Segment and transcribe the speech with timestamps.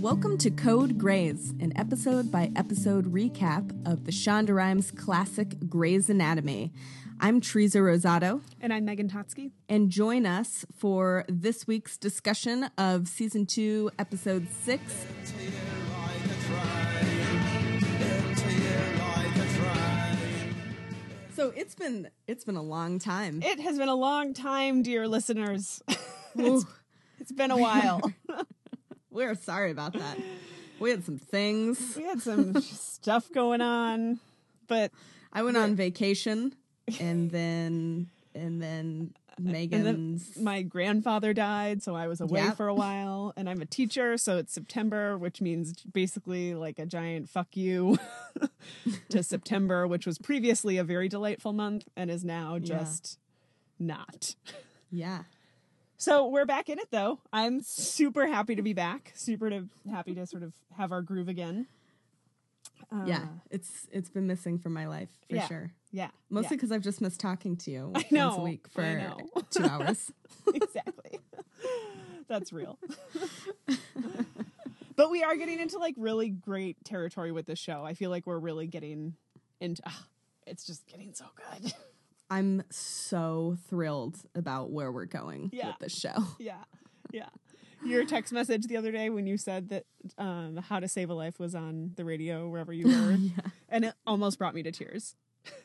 [0.00, 6.08] Welcome to Code Grays, an episode by episode recap of the Shonda Rhimes classic Grey's
[6.08, 6.72] Anatomy.
[7.18, 8.40] I'm Teresa Rosato.
[8.60, 9.50] And I'm Megan Totsky.
[9.68, 15.04] And join us for this week's discussion of season two, episode six.
[21.34, 23.42] So it's been it's been a long time.
[23.42, 25.82] It has been a long time, dear listeners.
[26.36, 26.64] it's,
[27.18, 28.00] it's been a while.
[29.18, 30.16] We're sorry about that.
[30.78, 31.96] We had some things.
[31.96, 34.20] We had some stuff going on,
[34.68, 34.92] but
[35.32, 36.54] I went on vacation
[37.00, 42.56] and then and then Megan's and then my grandfather died, so I was away yep.
[42.56, 46.86] for a while and I'm a teacher, so it's September, which means basically like a
[46.86, 47.98] giant fuck you
[49.08, 53.18] to September, which was previously a very delightful month and is now just
[53.80, 53.96] yeah.
[53.96, 54.36] not.
[54.92, 55.22] Yeah.
[55.98, 57.18] So we're back in it though.
[57.32, 59.12] I'm super happy to be back.
[59.16, 61.66] Super to, happy to sort of have our groove again.
[62.92, 65.72] Uh, yeah, it's it's been missing from my life for yeah, sure.
[65.90, 66.76] Yeah, mostly because yeah.
[66.76, 69.14] I've just missed talking to you I know, once a week for
[69.50, 70.12] two hours.
[70.54, 71.18] exactly,
[72.28, 72.78] that's real.
[74.94, 77.84] but we are getting into like really great territory with this show.
[77.84, 79.14] I feel like we're really getting
[79.60, 79.82] into.
[79.84, 79.90] Uh,
[80.46, 81.74] it's just getting so good.
[82.30, 85.68] I'm so thrilled about where we're going yeah.
[85.68, 86.24] with this show.
[86.38, 86.64] Yeah.
[87.10, 87.28] Yeah.
[87.84, 89.84] Your text message the other day when you said that
[90.18, 93.12] um, How to Save a Life was on the radio wherever you were.
[93.12, 93.50] yeah.
[93.68, 95.14] And it almost brought me to tears.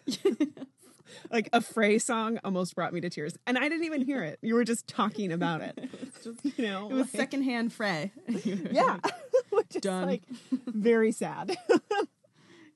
[1.31, 3.35] like a Fray song almost brought me to tears.
[3.45, 4.39] And I didn't even hear it.
[4.41, 5.77] You were just talking about it.
[5.77, 5.89] it
[6.23, 8.11] just, you know, it was like, secondhand Fray.
[8.27, 8.99] yeah.
[9.49, 10.07] Which is Done.
[10.07, 10.23] like
[10.67, 11.57] very sad.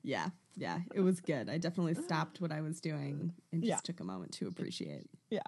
[0.02, 0.28] yeah
[0.58, 1.48] yeah, it was good.
[1.48, 3.76] I definitely stopped what I was doing and just yeah.
[3.82, 5.08] took a moment to appreciate.
[5.30, 5.40] Yeah.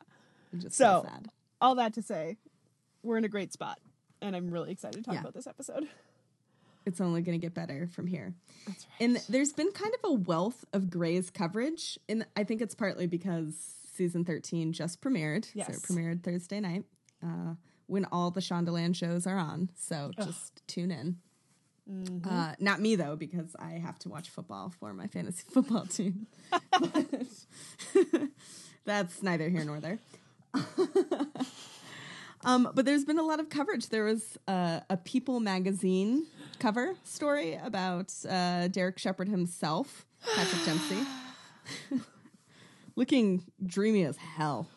[0.56, 1.28] Just so, sad.
[1.60, 2.36] all that to say,
[3.02, 3.78] we're in a great spot,
[4.20, 5.20] and I'm really excited to talk yeah.
[5.20, 5.88] about this episode.
[6.86, 8.34] It's only going to get better from here.
[8.66, 9.06] That's right.
[9.06, 13.06] And there's been kind of a wealth of Grey's coverage, and I think it's partly
[13.06, 13.54] because
[13.94, 15.48] season 13 just premiered.
[15.54, 15.66] Yes.
[15.66, 16.84] So it premiered Thursday night
[17.22, 17.54] uh,
[17.86, 19.70] when all the Shondaland shows are on.
[19.76, 20.26] So Ugh.
[20.26, 21.18] just tune in.
[21.90, 22.28] Mm-hmm.
[22.28, 26.26] Uh, not me though, because I have to watch football for my fantasy football team.
[28.84, 29.98] that's neither here nor there.
[32.44, 33.88] um, but there's been a lot of coverage.
[33.88, 36.26] There was uh, a People magazine
[36.58, 40.98] cover story about uh, Derek Shepherd himself, Patrick Dempsey,
[42.94, 44.68] looking dreamy as hell.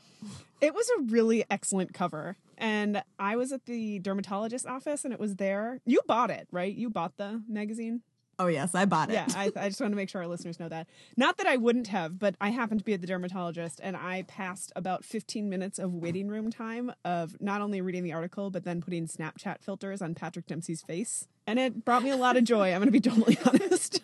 [0.61, 2.37] It was a really excellent cover.
[2.63, 5.81] And I was at the dermatologist office and it was there.
[5.85, 6.73] You bought it, right?
[6.73, 8.03] You bought the magazine?
[8.39, 9.13] Oh, yes, I bought it.
[9.13, 10.87] Yeah, I, I just want to make sure our listeners know that.
[11.17, 14.23] Not that I wouldn't have, but I happened to be at the dermatologist and I
[14.23, 18.63] passed about 15 minutes of waiting room time of not only reading the article, but
[18.63, 21.27] then putting Snapchat filters on Patrick Dempsey's face.
[21.45, 22.71] And it brought me a lot of joy.
[22.71, 24.01] I'm going to be totally honest.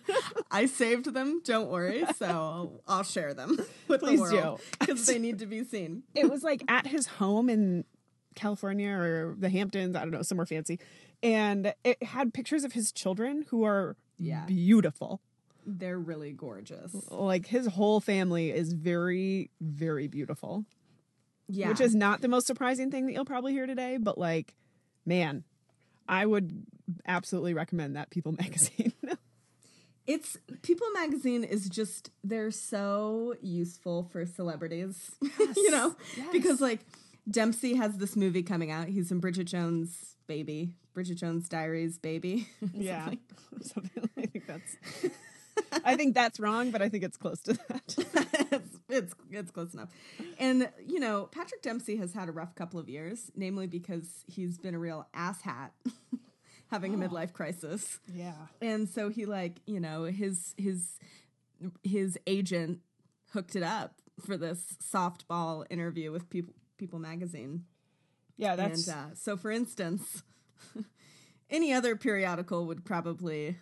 [0.52, 2.04] I saved them, don't worry.
[2.18, 6.04] So I'll share them with Please the world because they need to be seen.
[6.14, 7.86] It was like at his home in
[8.40, 10.80] California or the Hamptons, I don't know, somewhere fancy.
[11.22, 14.46] And it had pictures of his children who are yeah.
[14.46, 15.22] beautiful.
[15.66, 16.96] They're really gorgeous.
[17.12, 20.66] Like his whole family is very, very beautiful.
[21.48, 21.70] Yeah.
[21.70, 24.56] Which is not the most surprising thing that you'll probably hear today, but like,
[25.06, 25.44] man,
[26.08, 26.66] I would
[27.08, 28.94] absolutely recommend that People magazine.
[30.08, 35.12] it's People magazine is just they're so useful for celebrities.
[35.40, 35.58] Yes.
[35.58, 35.96] you know?
[36.18, 36.28] Yes.
[36.32, 36.80] Because like
[37.30, 38.88] Dempsey has this movie coming out.
[38.88, 42.48] He's in Bridget Jones' Baby, Bridget Jones' Diaries Baby.
[42.74, 43.12] yeah,
[43.62, 44.10] something.
[44.18, 44.78] I think that's.
[45.84, 47.96] I think that's wrong, but I think it's close to that.
[48.52, 49.90] it's, it's it's close enough.
[50.40, 54.58] And you know, Patrick Dempsey has had a rough couple of years, namely because he's
[54.58, 55.72] been a real asshat.
[56.68, 57.10] having a oh.
[57.10, 58.00] midlife crisis.
[58.14, 58.34] Yeah.
[58.62, 61.00] And so he like, you know, his his
[61.84, 62.80] his agent
[63.34, 67.66] hooked it up for this softball interview with people People magazine.
[68.38, 69.36] Yeah, that's and, uh, so.
[69.38, 70.24] For instance,
[71.50, 73.58] any other periodical would probably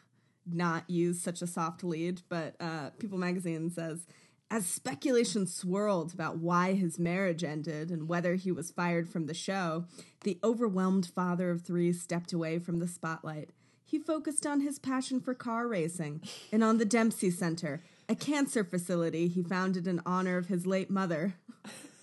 [0.45, 4.05] not use such a soft lead, but uh, People magazine says.
[4.49, 9.33] As speculation swirled about why his marriage ended and whether he was fired from the
[9.33, 9.83] show,
[10.21, 13.49] the overwhelmed father of three stepped away from the spotlight.
[13.83, 16.21] He focused on his passion for car racing
[16.51, 20.89] and on the Dempsey Center, a cancer facility he founded in honor of his late
[20.89, 21.35] mother.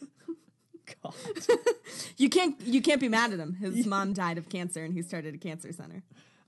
[1.03, 1.15] God.
[2.17, 3.55] you can't you can't be mad at him.
[3.55, 6.03] His mom died of cancer, and he started a cancer center.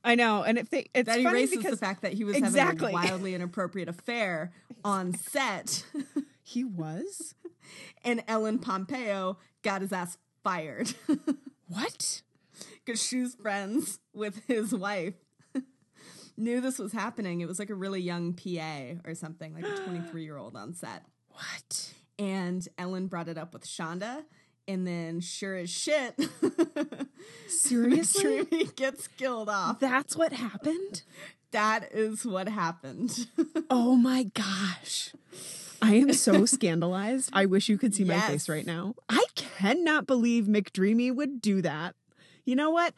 [0.04, 2.36] I know, and if they it's that funny erases because the fact that he was
[2.36, 2.92] exactly.
[2.92, 4.52] having a wildly inappropriate affair
[4.84, 5.84] on set.
[6.42, 7.34] he was,
[8.04, 10.94] and Ellen Pompeo got his ass fired.
[11.68, 12.22] what?
[12.86, 15.14] because she's friends with his wife.
[16.38, 17.40] Knew this was happening.
[17.40, 20.74] It was like a really young PA or something, like a 23 year old on
[20.74, 21.02] set.
[21.30, 21.92] What?
[22.18, 24.24] And Ellen brought it up with Shonda.
[24.68, 26.18] And then, sure as shit,
[27.48, 28.40] Seriously?
[28.44, 29.78] McDreamy gets killed off.
[29.78, 31.02] That's what happened?
[31.52, 33.28] That is what happened.
[33.68, 35.12] Oh my gosh.
[35.82, 37.30] I am so scandalized.
[37.32, 38.94] I wish you could see my face right now.
[39.08, 41.96] I cannot believe McDreamy would do that.
[42.44, 42.94] You know what?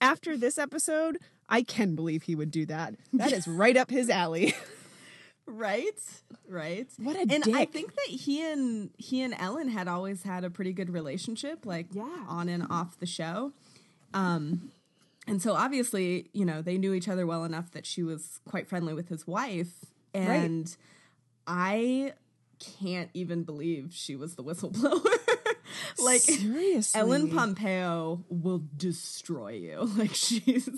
[0.00, 2.94] After this episode, I can believe he would do that.
[3.12, 4.54] That is right up his alley.
[5.46, 5.98] Right?
[6.48, 6.86] Right.
[6.98, 10.50] What a and I think that he and he and Ellen had always had a
[10.50, 12.24] pretty good relationship, like Yeah.
[12.28, 13.52] on and off the show.
[14.14, 14.70] Um,
[15.26, 18.68] and so obviously, you know, they knew each other well enough that she was quite
[18.68, 19.86] friendly with his wife.
[20.14, 20.74] And
[21.46, 22.12] I
[22.58, 25.04] can't even believe she was the whistleblower.
[25.98, 27.00] like Seriously.
[27.00, 29.88] Ellen Pompeo will destroy you.
[29.96, 30.68] Like she's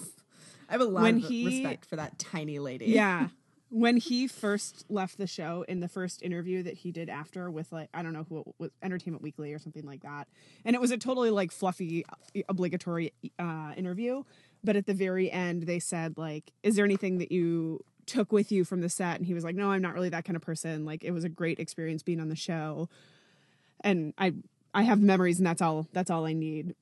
[0.68, 2.86] I have a lot When of he- respect for that tiny lady.
[2.86, 3.28] Yeah.
[3.74, 7.72] When he first left the show in the first interview that he did after with
[7.72, 10.28] like I don't know who it was Entertainment Weekly or something like that.
[10.64, 12.04] And it was a totally like fluffy
[12.48, 14.22] obligatory uh interview,
[14.62, 18.52] but at the very end they said like is there anything that you took with
[18.52, 20.42] you from the set and he was like no, I'm not really that kind of
[20.42, 20.84] person.
[20.84, 22.88] Like it was a great experience being on the show.
[23.80, 24.34] And I
[24.72, 26.76] I have memories and that's all that's all I need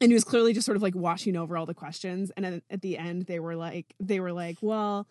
[0.00, 2.82] and he was clearly just sort of like washing over all the questions and at
[2.82, 5.06] the end they were like they were like well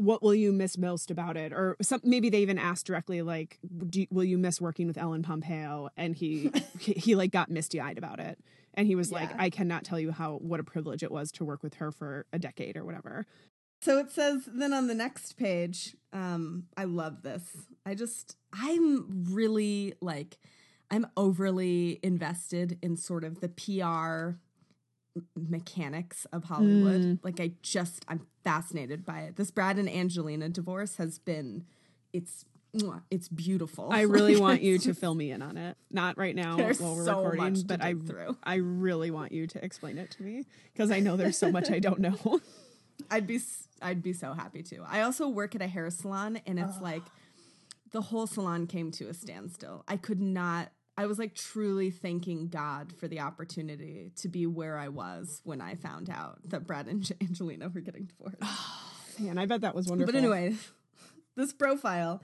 [0.00, 1.52] what will you miss most about it?
[1.52, 3.58] Or some maybe they even asked directly like
[3.88, 5.90] do, will you miss working with ellen pompeo?
[5.96, 8.38] And he he, he like got misty-eyed about it.
[8.74, 11.44] And he was like i cannot tell you how what a privilege it was to
[11.44, 13.26] work with her for a decade or whatever.
[13.82, 17.44] So it says then on the next page, um, I love this.
[17.84, 20.38] I just I'm really like
[20.90, 24.38] I'm overly invested in sort of the PR
[25.36, 27.00] mechanics of Hollywood.
[27.00, 27.18] Mm.
[27.22, 29.36] Like I just I'm fascinated by it.
[29.36, 31.64] This Brad and Angelina divorce has been
[32.12, 32.44] it's
[33.10, 33.88] it's beautiful.
[33.90, 36.94] i really want you to fill me in on it not right now There's while
[36.94, 38.36] we're so recording but i through.
[38.44, 41.68] i really want you to explain it to me because i know there's so much
[41.68, 42.40] i don't know
[43.10, 43.40] I'd be
[43.80, 44.84] I'd be so happy to.
[44.86, 47.02] I also work at a hair salon and it's like
[47.92, 49.84] the whole salon came to a standstill.
[49.88, 54.76] I could not I was like truly thanking God for the opportunity to be where
[54.76, 58.36] I was when I found out that Brad and Angelina were getting divorced.
[59.18, 60.54] man i bet that was wonderful But anyway,
[61.36, 62.22] this profile,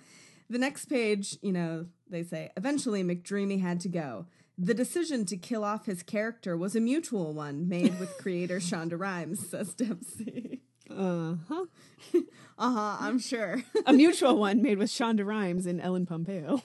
[0.50, 4.26] the next page, you know, they say eventually McDreamy had to go.
[4.58, 9.00] The decision to kill off his character was a mutual one made with creator Shonda
[9.00, 10.60] Rhimes, says Dempsey.
[10.90, 11.64] uh-huh
[12.58, 13.62] Uh huh, I'm sure.
[13.86, 16.62] a mutual one made with Shonda Rhimes and Ellen Pompeo.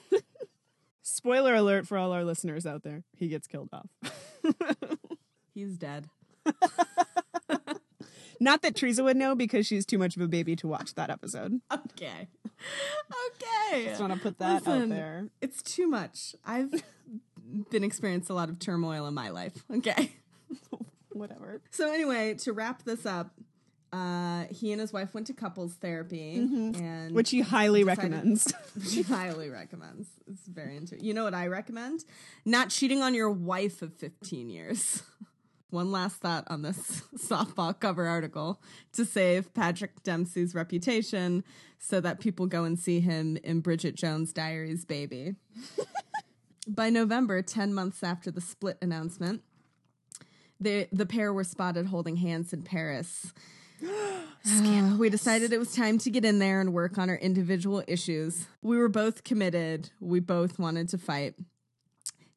[1.02, 3.02] Spoiler alert for all our listeners out there.
[3.16, 3.88] He gets killed off.
[5.54, 6.06] He's dead.
[8.40, 11.10] Not that Teresa would know because she's too much of a baby to watch that
[11.10, 11.60] episode.
[11.72, 12.28] Okay.
[13.70, 13.84] Okay.
[13.84, 15.28] Just want to put that out there.
[15.40, 16.34] It's too much.
[16.44, 16.72] I've
[17.70, 19.64] been experienced a lot of turmoil in my life.
[19.70, 20.12] Okay.
[21.10, 21.60] Whatever.
[21.70, 23.30] So anyway, to wrap this up,
[23.92, 28.54] uh, he and his wife went to couples therapy, and Which he highly Decided- recommends.
[28.90, 30.08] she highly recommends.
[30.26, 31.02] It's very into.
[31.02, 32.04] You know what I recommend?
[32.44, 35.02] Not cheating on your wife of fifteen years.
[35.70, 38.60] One last thought on this softball cover article
[38.92, 41.44] to save Patrick Dempsey's reputation
[41.78, 45.34] so that people go and see him in Bridget Jones' Diaries Baby.
[46.68, 49.40] By November, 10 months after the split announcement,
[50.60, 53.32] they, the pair were spotted holding hands in Paris.
[54.98, 58.46] We decided it was time to get in there and work on our individual issues.
[58.62, 59.90] We were both committed.
[60.00, 61.34] We both wanted to fight.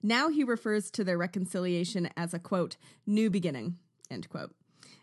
[0.02, 3.78] Now he refers to their reconciliation as a quote, new beginning,
[4.10, 4.54] end quote.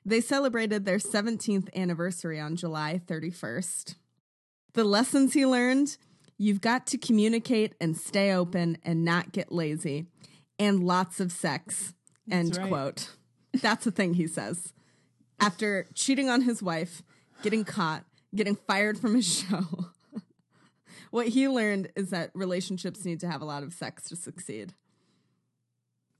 [0.04, 3.96] They celebrated their 17th anniversary on July 31st.
[4.74, 5.96] The lessons he learned
[6.38, 10.06] you've got to communicate and stay open and not get lazy,
[10.58, 11.94] and lots of sex,
[12.30, 12.68] end right.
[12.68, 13.10] quote.
[13.60, 14.72] That's the thing he says.
[15.42, 17.02] After cheating on his wife,
[17.42, 19.64] getting caught, getting fired from his show.
[21.10, 24.74] what he learned is that relationships need to have a lot of sex to succeed.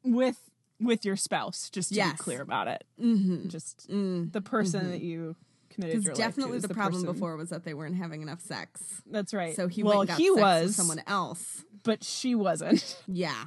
[0.04, 0.38] with
[0.80, 2.12] with your spouse, just to Yes.
[2.12, 2.82] be clear about it.
[3.00, 3.48] Mm-hmm.
[3.48, 5.36] Just the person that you
[5.70, 7.14] committed Because your definitely life to the is problem person.
[7.14, 8.82] before was that they weren't having enough sex.
[9.08, 9.54] That's right.
[9.54, 11.64] So he well, went and got he sex was with someone else.
[11.84, 13.00] but she wasn't.
[13.06, 13.44] Yeah.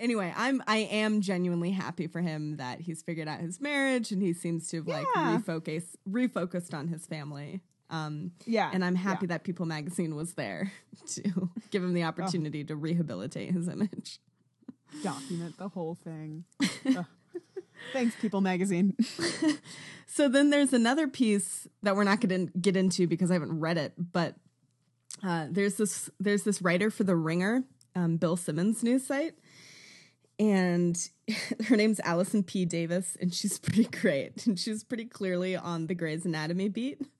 [0.00, 4.20] Anyway, I'm I am genuinely happy for him that he's figured out his marriage and
[4.22, 5.38] he seems to have like Yeah.
[5.38, 7.60] refocus refocused on his family.
[7.90, 9.34] Um Yeah, and I'm happy yeah.
[9.34, 10.72] that People magazine was there
[11.14, 14.18] to give him the opportunity to rehabilitate his image.
[15.02, 16.44] document the whole thing.
[17.92, 18.96] Thanks, People Magazine.
[20.12, 23.60] So then there's another piece that we're not going to get into because I haven't
[23.60, 24.34] read it, but
[25.22, 27.62] uh, there's this there's this writer for the Ringer,
[27.94, 29.34] um, Bill Simmons news site,
[30.40, 30.98] and
[31.66, 32.64] her name's Allison P.
[32.64, 37.00] Davis, and she's pretty great, and she's pretty clearly on the Grey's Anatomy beat.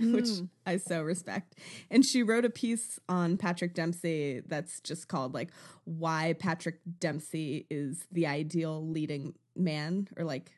[0.00, 0.48] Which mm.
[0.64, 1.56] I so respect.
[1.90, 5.50] And she wrote a piece on Patrick Dempsey that's just called like
[5.84, 10.52] why Patrick Dempsey is the ideal leading man or like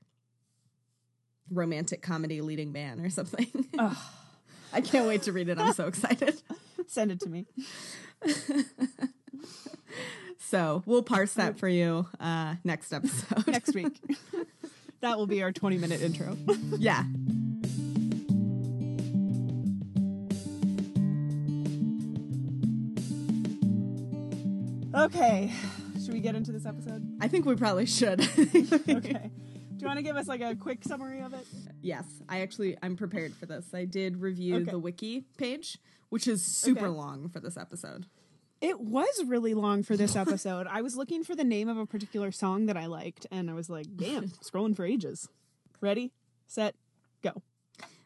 [1.51, 3.49] romantic comedy leading man or something.
[4.73, 5.59] I can't wait to read it.
[5.59, 6.41] I'm so excited.
[6.87, 7.49] Send it to me.
[10.53, 13.47] So we'll parse that for you uh, next episode.
[13.47, 13.99] next week.
[15.01, 16.37] that will be our 20 minute intro.
[16.79, 17.05] yeah.
[24.95, 25.51] Okay.
[26.05, 27.17] Should we get into this episode?
[27.21, 28.21] I think we probably should.
[28.21, 29.31] Okay.
[29.31, 31.47] Do you want to give us like a quick summary of it?
[31.81, 33.65] yes, I actually I'm prepared for this.
[33.75, 34.71] I did review Okay.
[34.71, 35.79] the wiki page,
[36.11, 36.97] which is super Okay.
[36.97, 38.07] long for this episode.
[38.63, 40.69] It was really long for this episode.
[40.69, 43.55] I was looking for the name of a particular song that I liked, and I
[43.55, 45.29] was like, damn, scrolling for ages.
[45.81, 46.13] Ready,
[46.47, 46.77] set,
[47.23, 47.43] go.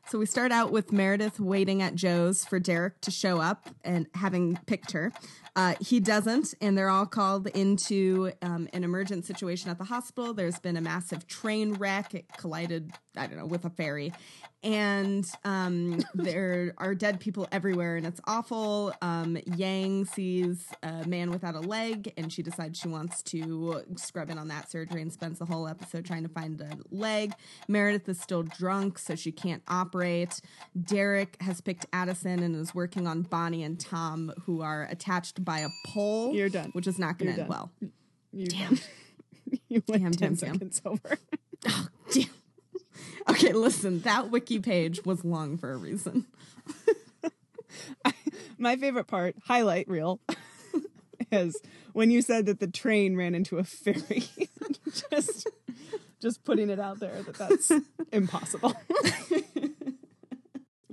[0.08, 4.06] So we start out with Meredith waiting at Joe's for Derek to show up and
[4.14, 5.12] having picked her.
[5.56, 10.34] Uh, he doesn't, and they're all called into um, an emergent situation at the hospital.
[10.34, 12.14] There's been a massive train wreck.
[12.14, 14.12] It collided, I don't know, with a ferry.
[14.62, 18.92] And um, there are dead people everywhere, and it's awful.
[19.00, 24.28] Um, Yang sees a man without a leg, and she decides she wants to scrub
[24.28, 27.32] in on that surgery and spends the whole episode trying to find a leg.
[27.68, 30.40] Meredith is still drunk, so she can't operate.
[30.82, 35.60] Derek has picked Addison and is working on Bonnie and Tom, who are attached by
[35.60, 36.34] a pole.
[36.34, 36.68] You're done.
[36.74, 37.48] Which is not going to end done.
[37.48, 37.70] well.
[38.32, 38.78] You, Damn.
[39.68, 40.36] you went Damn, 10 damn, damn.
[40.54, 41.16] seconds over.
[41.68, 42.28] Oh, damn.
[43.30, 46.26] Okay, listen, that wiki page was long for a reason.
[48.58, 50.20] My favorite part, highlight reel,
[51.32, 51.60] is
[51.92, 54.24] when you said that the train ran into a ferry.
[55.10, 55.48] just,
[56.20, 57.72] just putting it out there that that's
[58.12, 58.74] impossible.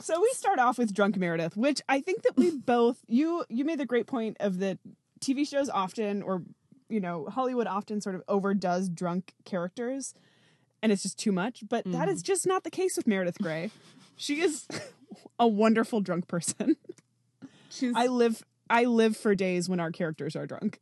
[0.04, 3.64] So we start off with drunk Meredith, which I think that we both you you
[3.66, 4.80] made the great point of that
[5.20, 6.44] TV shows often or
[6.90, 10.14] you know Hollywood often sort of overdoes drunk characters,
[10.82, 11.64] and it's just too much.
[11.68, 12.26] But that is mm.
[12.26, 13.72] just not the case with Meredith Grey.
[14.16, 14.68] She is
[15.40, 16.78] a wonderful drunk person.
[17.72, 20.80] She's I live I live for days when our characters are drunk.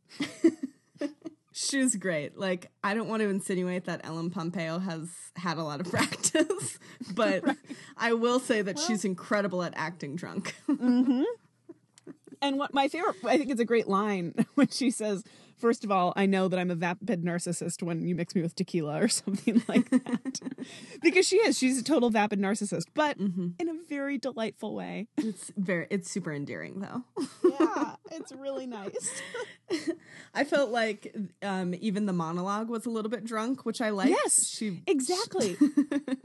[1.52, 2.36] She's great.
[2.36, 6.78] Like I don't want to insinuate that Ellen Pompeo has had a lot of practice,
[7.14, 7.44] but
[7.96, 10.54] I will say that she's incredible at acting drunk.
[10.68, 11.22] Mm-hmm.
[12.40, 15.22] And what my favorite I think it's a great line when she says,
[15.62, 18.56] First of all, I know that I'm a vapid narcissist when you mix me with
[18.56, 20.40] tequila or something like that.
[21.02, 21.56] because she is.
[21.56, 25.06] She's a total vapid narcissist, but in a very delightful way.
[25.16, 27.04] it's very it's super endearing though.
[27.48, 29.22] Yeah, it's really nice.
[30.34, 34.08] I felt like um, even the monologue was a little bit drunk, which I like.
[34.08, 35.56] Yes, she Exactly.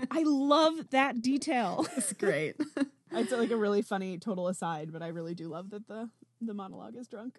[0.10, 1.86] I love that detail.
[1.96, 2.56] It's great.
[3.12, 6.10] It's like a really funny total aside, but I really do love that the
[6.42, 7.38] the monologue is drunk.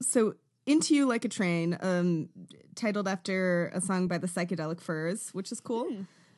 [0.00, 0.34] so
[0.66, 2.28] into you like a train um
[2.74, 5.88] titled after a song by the psychedelic furs which is cool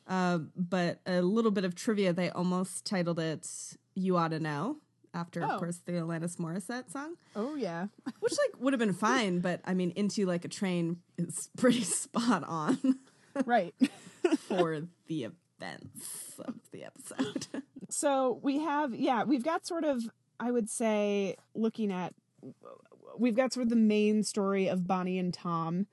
[0.06, 3.46] uh, but a little bit of trivia they almost titled it
[3.94, 4.76] you ought to know
[5.14, 5.50] after Oh.
[5.50, 7.86] of course the alanis morissette song Oh yeah.
[8.20, 11.48] which like would have been fine but i mean into you like a train is
[11.56, 12.98] pretty spot on
[13.46, 13.74] right.
[14.48, 17.46] for the events of the episode
[17.90, 20.02] So we have, yeah, we've got sort of,
[20.38, 22.12] I would say, looking at,
[23.16, 25.86] we've got sort of the main story of Bonnie and Tom,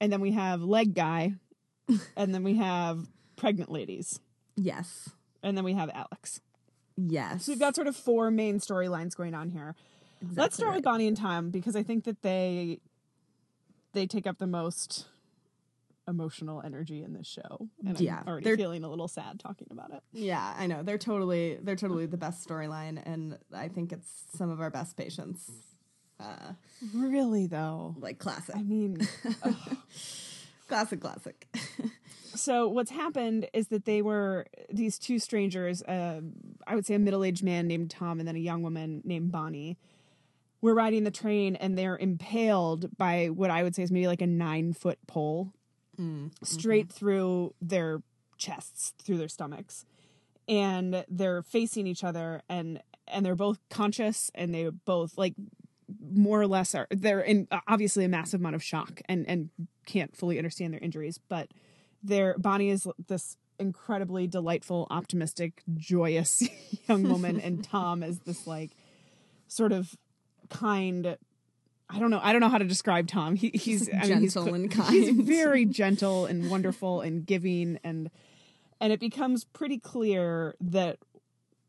[0.00, 1.34] and then we have Leg Guy,
[2.16, 3.06] and then we have
[3.36, 4.18] Pregnant Ladies,
[4.56, 5.10] yes
[5.42, 6.40] and then we have Alex.
[6.96, 9.74] yes So we've got sort of four main storylines going on here.
[10.22, 10.84] Let's Exactly start with.
[10.84, 12.80] Bonnie and Tom because I think that they
[13.92, 15.06] they take up the most
[16.08, 17.68] emotional energy in this show.
[17.86, 20.02] And Yeah, I'm already they're- feeling a little sad talking about it.
[20.12, 20.82] Yeah, I know.
[20.82, 24.96] They're totally they're totally the best storyline and I think it's some of our best
[24.96, 25.50] patients.
[26.20, 26.52] Uh
[26.94, 27.94] Really though.
[27.98, 28.56] like classic.
[28.56, 28.98] I mean,
[30.68, 31.46] Classic classic.
[32.34, 36.20] so what's happened is that they were these two strangers, uh,
[36.66, 39.78] I would say a middle-aged man named Tom and then a young woman named Bonnie.
[40.60, 44.22] Were riding the train and they're impaled by what I would say is maybe like
[44.22, 45.52] a nine foot pole
[46.42, 48.02] straight through their
[48.36, 49.84] chests, through their stomachs.
[50.48, 55.34] And they're facing each other and and they're both conscious and they both like
[56.12, 59.50] more or less are they're in uh, obviously a massive amount of shock and and
[59.86, 61.48] can't fully understand their injuries, but
[62.02, 66.42] their Bonnie is this incredibly delightful, optimistic, joyous
[66.88, 68.72] young woman, and Tom is this like
[69.48, 69.94] sort of
[70.50, 71.16] kind.
[71.88, 72.20] I don't know.
[72.20, 73.36] I don't know how to describe Tom.
[73.36, 74.92] He, he's like I mean, gentle co- and kind.
[74.92, 78.10] He's very gentle and wonderful and giving, and
[78.80, 80.98] and it becomes pretty clear that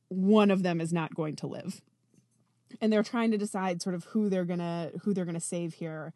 [0.09, 1.81] one of them is not going to live,
[2.81, 6.13] and they're trying to decide sort of who they're gonna who they're gonna save here.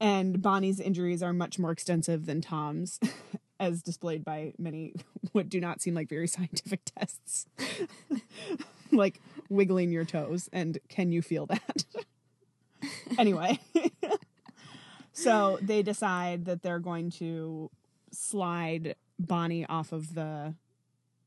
[0.00, 3.00] And Bonnie's injuries are much more extensive than Tom's,
[3.60, 4.94] as displayed by many
[5.32, 7.46] what do not seem like very scientific tests,
[8.92, 11.84] like wiggling your toes and can you feel that?
[13.18, 13.58] anyway,
[15.12, 17.70] so they decide that they're going to
[18.12, 20.54] slide Bonnie off of the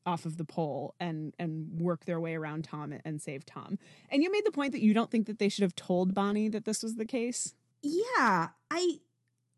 [0.06, 3.78] off of the pole and and work their way around Tom and save Tom.
[4.10, 6.50] And you made the point that you don't think that they should have told Bonnie
[6.50, 7.54] that this was the case.
[7.84, 9.00] Yeah, I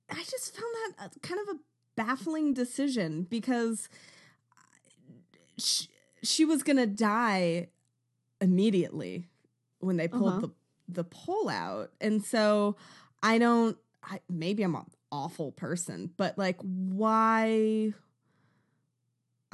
[0.09, 1.59] I just found that kind of a
[1.95, 3.88] baffling decision because
[5.57, 5.88] she,
[6.23, 7.67] she was going to die
[8.41, 9.27] immediately
[9.79, 10.39] when they pulled Uh-huh.
[10.41, 10.51] the
[10.89, 11.91] the pole out.
[12.01, 12.75] And so
[13.21, 17.93] I don't I maybe I'm an awful person, but like why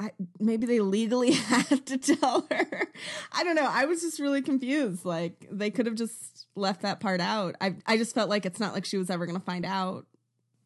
[0.00, 2.88] I, maybe they legally had to tell her.
[3.32, 3.68] I don't know.
[3.68, 5.04] I was just really confused.
[5.04, 7.54] Like they could have just left that part out.
[7.60, 10.06] I I just felt like it's not like she was ever going to find out.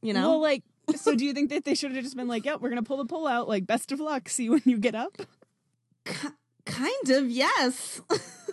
[0.03, 0.31] You know?
[0.31, 0.63] Well, like,
[0.95, 2.99] so do you think that they should have just been like, "Yep, we're gonna pull
[2.99, 3.49] the pull out.
[3.49, 4.29] Like, best of luck.
[4.29, 5.17] See you when you get up."
[6.05, 6.29] Ki-
[6.67, 8.03] kind of, yes.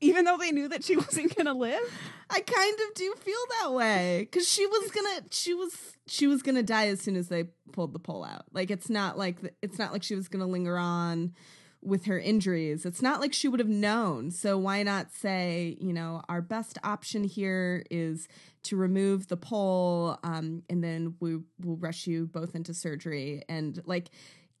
[0.00, 1.80] Even though they knew that she wasn't gonna live.
[2.28, 5.72] I kind of do feel that way cuz she was to she was
[6.06, 8.46] she was to die as soon as they pulled the pole out.
[8.52, 11.34] Like it's not like it's not like she was to linger on
[11.82, 12.84] with her injuries.
[12.84, 14.30] It's not like she would have known.
[14.32, 18.26] So why not say, you know, our best option here is
[18.64, 23.80] to remove the pole um, and then we will rush you both into surgery and
[23.86, 24.10] like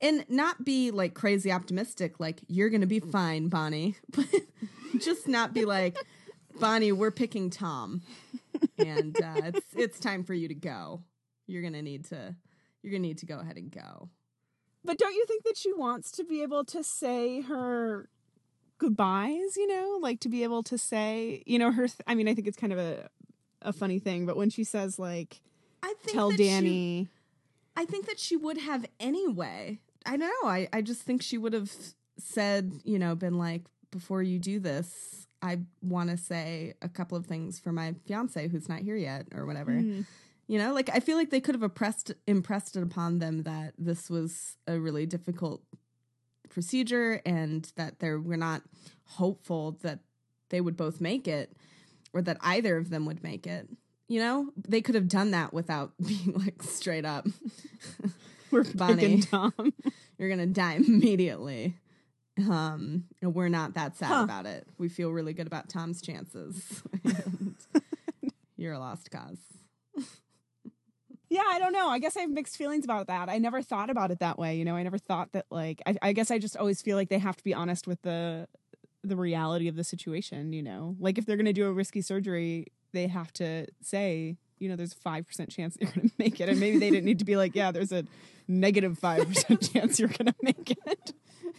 [0.00, 3.96] and not be like crazy optimistic like you're to be fine, Bonnie.
[4.14, 4.26] But
[5.00, 5.96] just not be like
[6.58, 8.02] Bonnie, we're picking Tom.
[8.78, 11.02] And uh, it's it's time for you to go.
[11.46, 12.34] You're to need to
[12.82, 14.08] you're to need to go ahead and go.
[14.84, 18.08] But don't you think that she wants to be able to say her
[18.78, 19.56] goodbyes?
[19.56, 21.88] You know, like to be able to say, you know, her.
[21.88, 23.08] Th- I mean, I think it's kind of a
[23.62, 25.40] a funny thing, but when she says like,
[25.82, 27.08] I think "Tell that she- Danny,"
[27.76, 29.80] I think that she would have anyway.
[30.06, 30.48] I don't know.
[30.48, 31.70] I, I just think she would have
[32.18, 37.16] said, you know, been like, before you do this, I want to say a couple
[37.18, 39.72] of things for my fiance who's not here yet or whatever.
[39.72, 40.06] Mhm.
[40.48, 43.74] You know, like I feel like they could have impressed impressed it upon them that
[43.78, 45.62] this was a really difficult
[46.48, 48.62] procedure and that they were not
[49.04, 50.00] hopeful that
[50.50, 51.56] they would both make it
[52.12, 53.68] or that either of them would make it.
[54.08, 57.26] You know, they could have done that without being like straight up.
[58.50, 59.20] we're Bonnie.
[59.22, 59.52] Tom.
[60.18, 61.76] You're gonna die immediately.
[62.38, 64.22] Um, and we're not that sad Huh.
[64.24, 64.66] about it.
[64.78, 66.82] We feel really good about Tom's chances.
[68.56, 69.38] You're a lost cause.
[71.28, 71.88] Yeah, I don't know.
[71.88, 73.28] I guess I have mixed feelings about that.
[73.28, 74.56] I never thought about it that way.
[74.56, 75.82] You know, I never thought that like.
[75.86, 78.46] I, I guess I just always feel like they have to be honest with the
[79.02, 80.52] the reality of the situation.
[80.52, 84.36] You know, like if they're going to do a risky surgery, they have to say,
[84.58, 86.90] you know, there's a five percent chance you're going to make it, and maybe they
[86.90, 88.04] didn't need to be like, yeah, there's a
[88.48, 91.12] negative negative five percent chance you're going to make it.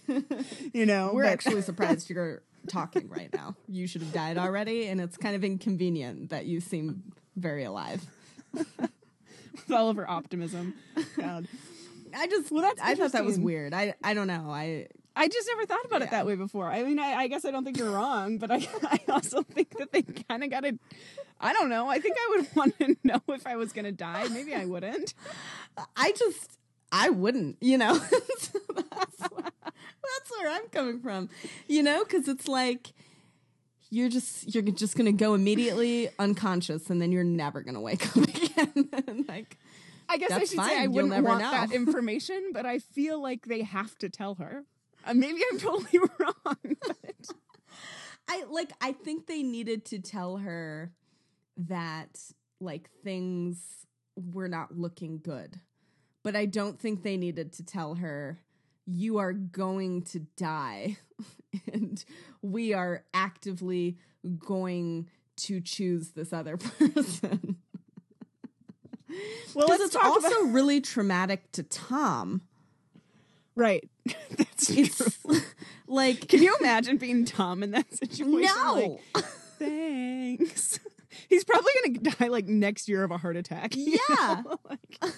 [0.73, 3.55] you know, We're but- actually surprised you're talking right now.
[3.67, 7.03] You should have died already, and it's kind of inconvenient that you seem
[7.35, 8.05] very alive.
[8.53, 10.73] with all of her optimism.
[11.17, 11.47] God.
[12.15, 13.73] I just, Well, that's I thought that was weird.
[13.73, 14.49] I, I don't know.
[14.49, 16.67] I, I just never thought about it that way before.
[16.67, 19.77] I mean, I, I guess I don't think you're wrong, but I, I also think
[19.79, 20.77] that they kind of got to.
[21.39, 21.87] I don't know.
[21.89, 24.27] I think I would want to know if I was going to die.
[24.29, 25.13] Maybe I wouldn't.
[25.95, 26.57] I just,
[26.91, 27.57] I wouldn't.
[27.61, 31.29] You know, So that's, that's where I'm coming from.
[31.67, 32.93] You know, because it's like
[33.89, 38.15] you're just you're just gonna go immediately unconscious, and then you're never gonna wake up
[38.17, 39.25] again.
[39.27, 39.57] Like,
[40.09, 40.57] I guess I should say.
[40.59, 41.51] I You'll wouldn't want know.
[41.51, 44.63] that information, but I feel like they have to tell her.
[45.07, 46.75] Uh, maybe I'm totally wrong.
[46.85, 47.31] But
[48.27, 50.91] I like I think they needed to tell her
[51.55, 52.19] that
[52.59, 55.59] like things were not looking good.
[56.23, 58.41] But I don't think they needed to tell her
[58.85, 60.97] you are going to die
[61.73, 62.03] and
[62.41, 63.97] we are actively
[64.37, 67.57] going to choose this other person.
[69.53, 72.41] well, it's also about really traumatic to Tom.
[73.55, 73.87] right.
[74.37, 74.83] That's true.
[74.83, 75.19] It's
[75.87, 78.41] like Can you imagine being Tom in that situation?
[78.41, 78.99] no.
[79.13, 79.25] Like,
[79.59, 80.79] Thanks.
[81.29, 83.73] He's probably gonna die like next year of a heart attack.
[83.75, 84.43] Yeah.
[84.69, 85.13] like, like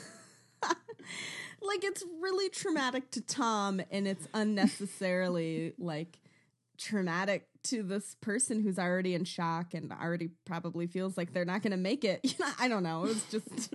[1.61, 6.19] like it's really traumatic to Tom and it's unnecessarily like
[6.77, 11.61] traumatic to this person who's already in shock and already probably feels like they're not
[11.61, 12.21] going to make it.
[12.23, 13.03] You know, I don't know.
[13.03, 13.73] It was just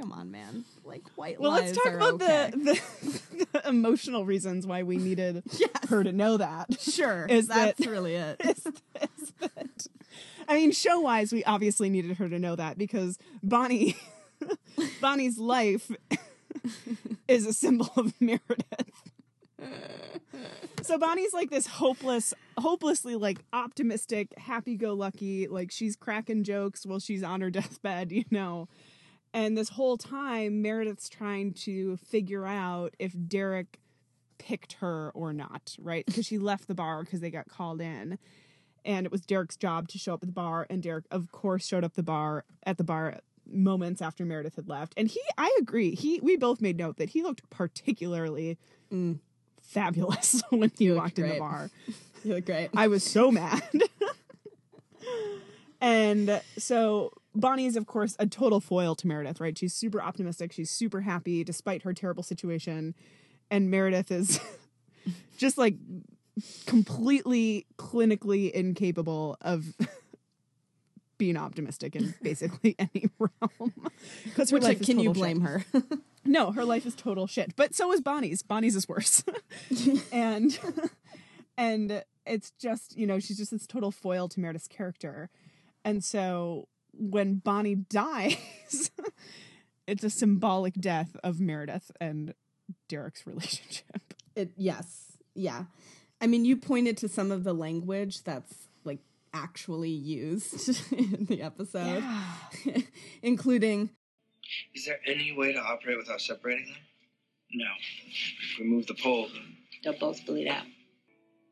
[0.00, 0.64] come on, man.
[0.84, 2.50] Like white Well, let's talk about okay.
[2.52, 5.70] the, the, the emotional reasons why we needed Yes.
[5.88, 6.80] her to know that.
[6.80, 8.40] Sure, is that's that- really it.
[8.44, 9.86] is, is that
[10.48, 13.96] I mean, show wise, we obviously needed her to know that because Bonnie,
[15.00, 15.92] Bonnie's life
[17.28, 19.12] is a symbol of Meredith.
[20.82, 27.22] So Bonnie's like this hopeless, hopelessly like optimistic, happy-go-lucky, like she's cracking jokes while she's
[27.22, 28.66] on her deathbed, you know.
[29.32, 33.78] And this whole time, Meredith's trying to figure out if Derek
[34.38, 36.04] picked her or not, right?
[36.06, 38.18] Because she left the bar because they got called in.
[38.84, 41.66] And it was Derek's job to show up at the bar, and Derek, of course,
[41.66, 44.94] showed up the bar at the bar moments after Meredith had left.
[44.96, 48.58] And he, I agree, he we both made note that he looked particularly
[48.90, 49.20] Mm.
[49.60, 51.70] fabulous when he walked in the bar.
[52.24, 52.68] You look great.
[52.76, 53.62] I was so mad.
[55.80, 59.56] and so Bonnie is, of course, a total foil to Meredith, right?
[59.56, 60.52] She's super optimistic.
[60.52, 62.94] She's super happy despite her terrible situation.
[63.50, 64.40] And Meredith is
[65.38, 65.76] just like
[66.66, 69.74] completely clinically incapable of
[71.18, 73.72] being optimistic in basically any realm.
[74.24, 75.64] Because Which like, can you blame her?
[76.24, 77.54] no, her life is total shit.
[77.56, 78.42] But so is Bonnie's.
[78.42, 79.22] Bonnie's is worse.
[80.12, 80.58] and
[81.56, 85.30] and it's just, you know, she's just this total foil to Meredith's character.
[85.84, 86.68] And so
[87.00, 88.90] when Bonnie dies,
[89.86, 92.34] it's a symbolic death of Meredith and
[92.88, 94.14] Derek's relationship.
[94.36, 95.64] It yes, yeah.
[96.20, 99.00] I mean, you pointed to some of the language that's like
[99.32, 102.04] actually used in the episode,
[103.22, 103.90] including
[104.74, 106.76] Is there any way to operate without separating them?
[107.52, 107.66] No.
[108.06, 109.26] If we move the pole,
[109.82, 110.64] They'll both bleed out.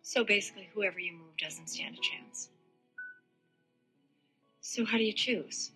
[0.02, 2.50] So basically, whoever you move doesn't stand a chance.
[4.68, 5.70] So how do you choose?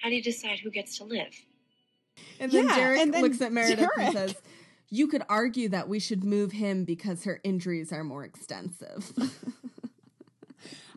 [0.00, 1.34] How do you decide who gets to live?
[2.38, 4.36] And then Yeah, Derek and then looks at Meredith and says,
[4.88, 9.12] You could argue that we should move him because her injuries are more extensive.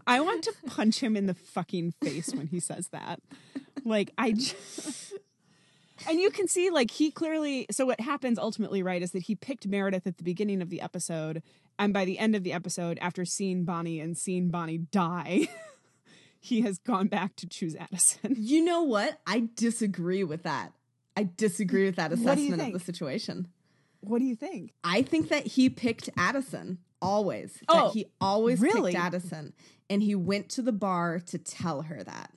[0.08, 3.19] I want to punch him in the fucking face when he says that.
[3.84, 5.13] Like I just
[6.08, 9.34] And you can see like he clearly so what happens ultimately right is that he
[9.34, 11.41] picked Meredith at the beginning of the episode
[11.79, 15.47] and by the end of the episode after seeing Bonnie and seeing Bonnie die
[16.39, 18.36] he has gone back to choose Addison.
[18.38, 19.19] you know what?
[19.28, 20.73] I disagree with that.
[21.15, 23.47] I disagree with that What do you assessment of the situation.
[24.02, 24.73] What do you think?
[24.84, 27.58] I think that he picked Addison always.
[27.67, 28.93] Oh, that he always really?
[28.93, 29.54] picked Addison,
[29.89, 32.32] and he went to the bar to tell her that.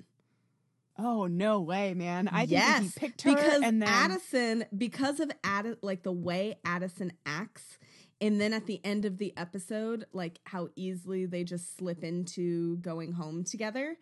[0.98, 2.28] Oh no way, man.
[2.28, 6.02] I think yes, that he picked her because and then Addison, because of Add, like
[6.02, 7.78] the way Addison acts,
[8.22, 12.76] and then at the end of the episode, like how easily they just slip into
[12.76, 13.96] going home together.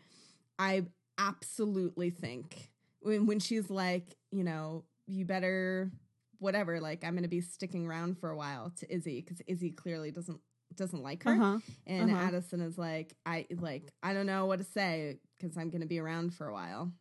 [0.58, 0.84] I
[1.18, 5.90] absolutely think when when she's like, you know, you better
[6.38, 9.70] whatever, like I'm going to be sticking around for a while to Izzy because Izzy
[9.70, 10.40] clearly doesn't
[10.76, 11.32] doesn't like her.
[11.32, 11.58] Uh-huh.
[11.86, 12.26] And Uh-huh.
[12.26, 15.86] Addison is like, I like, I don't know what to say because I'm going to
[15.86, 16.92] be around for a while.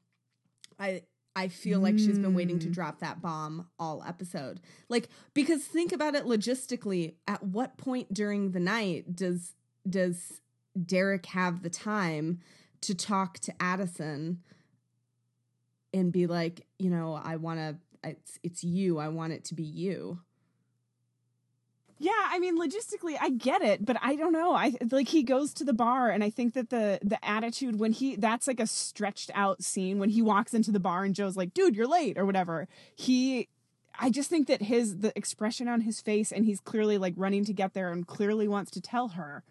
[0.79, 1.03] I
[1.36, 2.74] I feel like she's been waiting to Mm.
[2.74, 4.60] drop that bomb all episode.
[4.89, 9.54] Like because think about it logistically, at what point during the night does
[9.89, 10.42] does
[10.86, 12.39] Derek have the time
[12.82, 14.42] to talk to Addison
[15.94, 18.98] and be like, you know, I want to it's it's you.
[18.98, 20.20] I want it to be you.
[22.02, 24.54] Yeah, I mean logistically I get it, but I don't know.
[24.54, 27.92] I like he goes to the bar and I think that the the attitude when
[27.92, 31.36] he that's like a stretched out scene when he walks into the bar and Joe's
[31.36, 32.70] like, "Dude, you're late" or whatever.
[32.96, 33.50] He
[34.00, 37.44] I just think that his the expression on his face and he's clearly like running
[37.46, 39.44] to get there and clearly wants to tell her.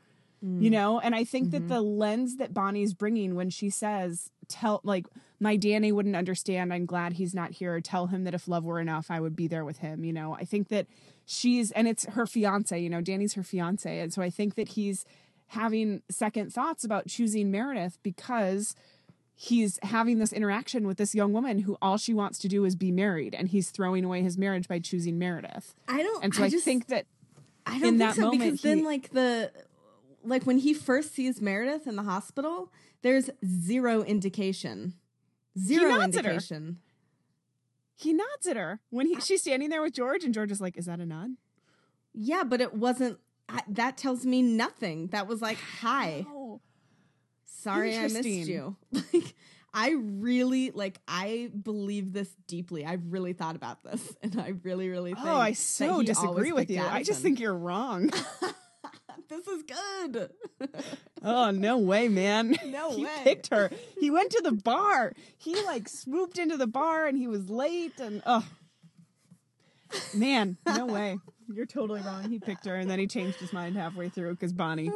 [0.43, 0.63] Mm.
[0.63, 1.69] You know, and I think that mm-hmm.
[1.69, 5.07] the lens that Bonnie's bringing when she says, "Tell like
[5.41, 6.73] my Danny wouldn't understand.
[6.73, 7.81] I'm glad he's not here.
[7.81, 10.35] Tell him that if love were enough, I would be there with him." You know,
[10.35, 10.87] I think that
[11.29, 12.77] she's and it's her fiance.
[12.77, 15.05] You know, Danny's her fiance, and so I think that he's
[15.49, 18.75] having second thoughts about choosing Meredith because
[19.35, 22.75] he's having this interaction with this young woman who all she wants to do is
[22.75, 25.75] be married, and he's throwing away his marriage by choosing Meredith.
[25.87, 27.07] I don't And so I, just think that
[27.67, 29.53] I don't in think that so moment, because then like the
[30.25, 34.95] like when he first sees Meredith in the hospital, there's zero indication.
[35.59, 36.31] Zero nods at her.
[36.33, 36.79] indication.
[37.99, 40.77] He nods at her when he she's standing there with George, and George is like,
[40.77, 41.31] "Is that a nod?"
[42.15, 45.09] Yeah, but it wasn't I, that tells me nothing.
[45.09, 46.61] That was like, "Hi, Oh.
[47.45, 48.77] sorry I missed you."
[49.13, 49.35] Like
[49.75, 52.87] I really like I believe this deeply.
[52.87, 56.53] I've really thought about this and I really, really oh, think Oh, I so disagree
[56.53, 56.81] with you.
[56.81, 57.23] I just Addison.
[57.23, 58.11] think you're wrong.
[59.29, 60.31] this is good.
[61.23, 62.57] oh no way, man!
[62.67, 63.21] No he way.
[63.23, 63.71] picked her.
[63.99, 65.13] He went to the bar.
[65.37, 67.99] He like swooped into the bar and he was late.
[68.01, 68.47] And oh,
[70.15, 71.19] man, no way!
[71.53, 72.29] You're totally wrong.
[72.31, 74.91] He picked her and then he changed his mind halfway through because Bonnie.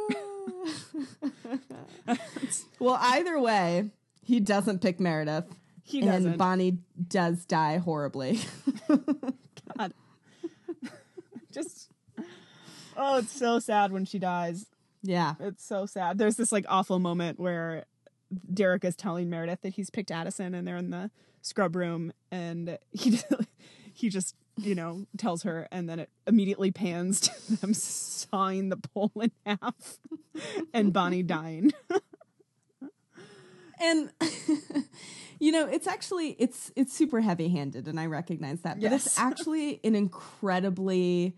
[2.79, 3.89] well, either way,
[4.23, 5.45] he doesn't pick Meredith.
[5.83, 6.37] He and doesn't.
[6.37, 8.39] Bonnie does die horribly.
[9.77, 9.93] God.
[11.51, 11.92] Just
[12.97, 14.65] oh, it's so sad when she dies.
[15.01, 15.35] yeah.
[15.39, 16.17] It's so sad.
[16.17, 17.85] There's this like awful moment where
[18.53, 22.77] Derek is telling Meredith that he's picked Addison and they're in the scrub room and
[22.91, 23.19] he
[23.93, 28.77] he just, you know, tells her and then it immediately pans to them sawing the
[28.77, 29.99] pole in half
[30.73, 31.71] and Bonnie dying.
[33.79, 34.11] and
[35.39, 39.07] you know it's actually it's it's super heavy handed and i recognize that but Yes.
[39.07, 41.35] it's actually an incredibly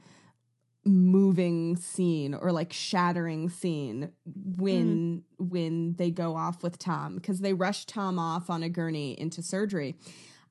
[0.85, 4.11] moving scene or like shattering scene
[4.57, 9.19] when when they go off with tom because they rush tom off on a gurney
[9.19, 9.95] into surgery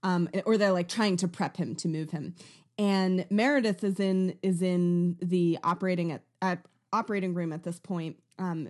[0.04, 2.34] um or they're like trying to prep him to move him.
[2.78, 8.16] And meredith is in is in the operating at, at operating room at this point.
[8.38, 8.68] Um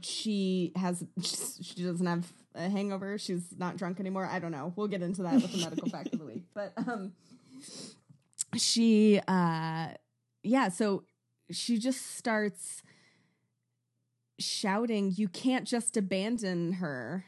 [0.00, 3.18] she has she doesn't have a hangover.
[3.18, 4.26] She's not drunk anymore.
[4.26, 4.72] I don't know.
[4.74, 6.42] We'll get into that with the medical fact of the week.
[6.54, 7.12] But um
[8.56, 9.88] she uh
[10.42, 11.04] yeah so
[11.50, 12.82] she just starts
[14.38, 17.24] shouting you can't just abandon her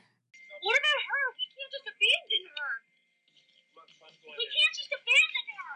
[0.63, 1.25] What about her?
[1.37, 2.73] We can't just abandon her.
[4.39, 5.73] We can't just abandon her.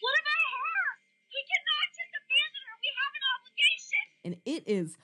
[0.00, 0.86] What about her?
[1.34, 2.74] We cannot just abandon her.
[2.80, 4.04] We have an obligation.
[4.24, 4.96] and it is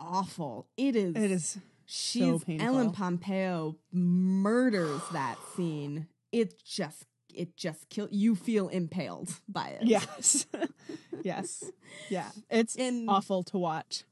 [0.00, 2.66] awful it is It is she's painful.
[2.66, 9.82] ellen pompeo murders that scene it just it just kill you feel impaled by it
[9.86, 10.46] yes.
[11.22, 11.64] yes.
[12.08, 12.30] Yeah.
[12.50, 14.04] It's And- awful to watch.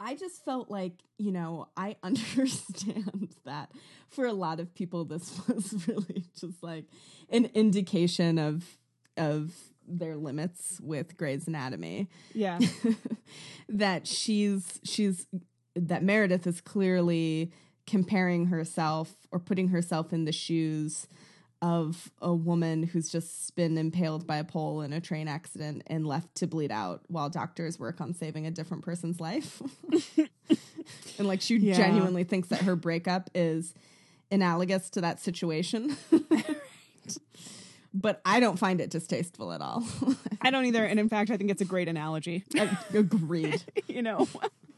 [0.00, 3.70] I just felt like, you know, I understand that
[4.08, 6.84] for a lot of people this was really just like
[7.30, 8.64] an indication of
[9.16, 9.52] of
[9.90, 12.08] their limits with Grey's Anatomy.
[12.34, 12.58] Yeah.
[13.68, 15.26] that she's she's
[15.74, 17.50] that Meredith is clearly
[17.86, 21.08] comparing herself or putting herself in the shoes
[21.60, 26.06] of a woman who's just been impaled by a pole in a train accident and
[26.06, 29.60] left to bleed out while doctors work on saving a different person's life.
[31.18, 31.74] and like she Yeah.
[31.76, 33.74] genuinely thinks that her breakup is
[34.30, 35.96] analogous to that situation.
[37.94, 39.82] But I don't find it distasteful at all.
[40.42, 40.84] I don't either.
[40.84, 42.44] And in fact, I think it's a great analogy.
[42.94, 43.62] Agreed.
[43.88, 44.28] you know,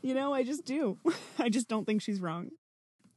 [0.00, 0.96] you know, I just do.
[1.38, 2.50] I just don't think she's wrong.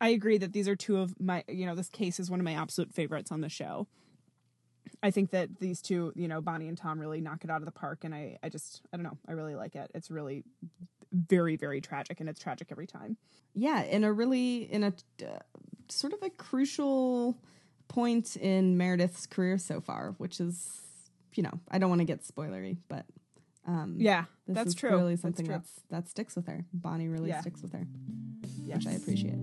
[0.02, 2.44] I agree that these are two of my, you know, this case is one of
[2.44, 3.88] my absolute favorites on the show.
[5.02, 7.66] I think that these two, you know, Bonnie and Tom really knock it out of
[7.66, 8.04] the park.
[8.04, 9.90] And I, I just, I don't know, I really like it.
[9.96, 10.44] It's really
[11.12, 13.18] very, very tragic and it's tragic every time.
[13.54, 15.38] yeah in a really in a uh,
[15.90, 17.38] sort of a crucial
[17.88, 20.82] point in meredith's career so far which is
[21.36, 23.06] you know i don't want to get spoilery but
[23.68, 25.08] um Yeah, this that's is true.
[25.10, 25.54] That's something true.
[25.56, 27.42] that's that sticks with her bonnie really Yeah.
[27.42, 27.86] sticks with her
[28.74, 28.86] Yes.
[28.86, 29.40] which i appreciate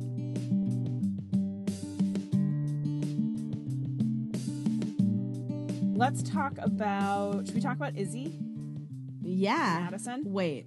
[5.94, 8.38] Let's talk about, should we talk about Izzy?
[9.22, 10.22] yeah Madison?
[10.24, 10.66] wait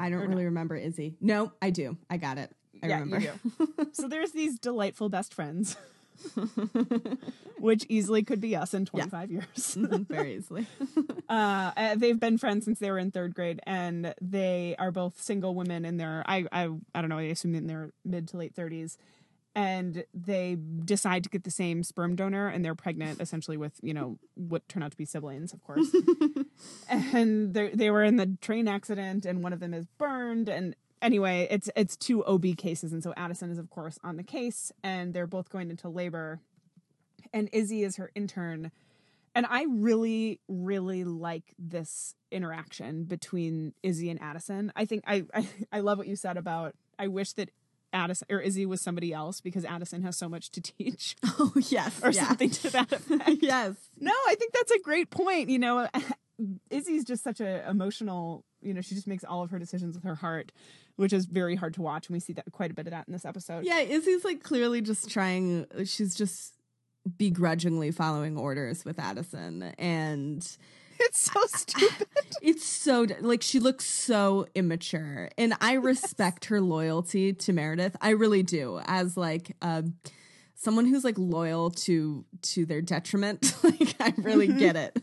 [0.00, 2.50] i don't Or really remember izzy no i do i got it
[2.82, 3.30] i yeah, remember you
[3.76, 3.88] do.
[3.92, 5.76] so there's these delightful best friends,
[7.58, 9.78] which easily could be us in 25 years.
[10.08, 10.66] very easily
[11.28, 15.20] uh, uh, they've been friends since they were in third grade, and they are both
[15.20, 17.18] single women in their I I I don't know.
[17.18, 18.96] I assume in their mid to late 30s,
[19.54, 23.94] and they decide to get the same sperm donor, and they're pregnant essentially with you
[23.94, 25.88] know what turn out to be siblings, of course.
[26.88, 30.74] and they they were in the train accident, and one of them is burned, and
[31.04, 34.72] anyway, it's it's two OB cases, and so Addison is of course on the case,
[34.82, 36.40] and they're both going into labor,
[37.32, 38.72] and Izzy is her intern.
[39.36, 44.72] And I really, really like this interaction between Izzy and Addison.
[44.76, 47.50] I think I, I, I love what you said about I wish that
[47.92, 52.00] Addison or Izzy was somebody else because Addison has so much to teach oh yes
[52.02, 52.28] or yeah.
[52.28, 53.30] something to that effect.
[53.42, 55.48] yes No, I think that's a great point.
[55.48, 55.88] You know,
[56.70, 60.04] Izzy's just such a emotional, you know, she just makes all of her decisions with
[60.04, 60.52] her heart,
[60.96, 62.08] which is very hard to watch.
[62.08, 63.64] And we see that quite a bit of that in this episode.
[63.64, 65.66] Yeah, Izzy's like clearly just trying.
[65.84, 66.54] She's just
[67.18, 70.56] begrudgingly following orders with Addison, and
[71.00, 72.06] It's so stupid.
[72.42, 77.96] it's so like she looks so immature, and I respect her loyalty to Meredith.
[78.00, 79.84] I really do, as like a
[80.54, 83.54] someone who's like loyal to to their detriment.
[83.64, 84.58] like I really mm-hmm.
[84.58, 85.00] get it.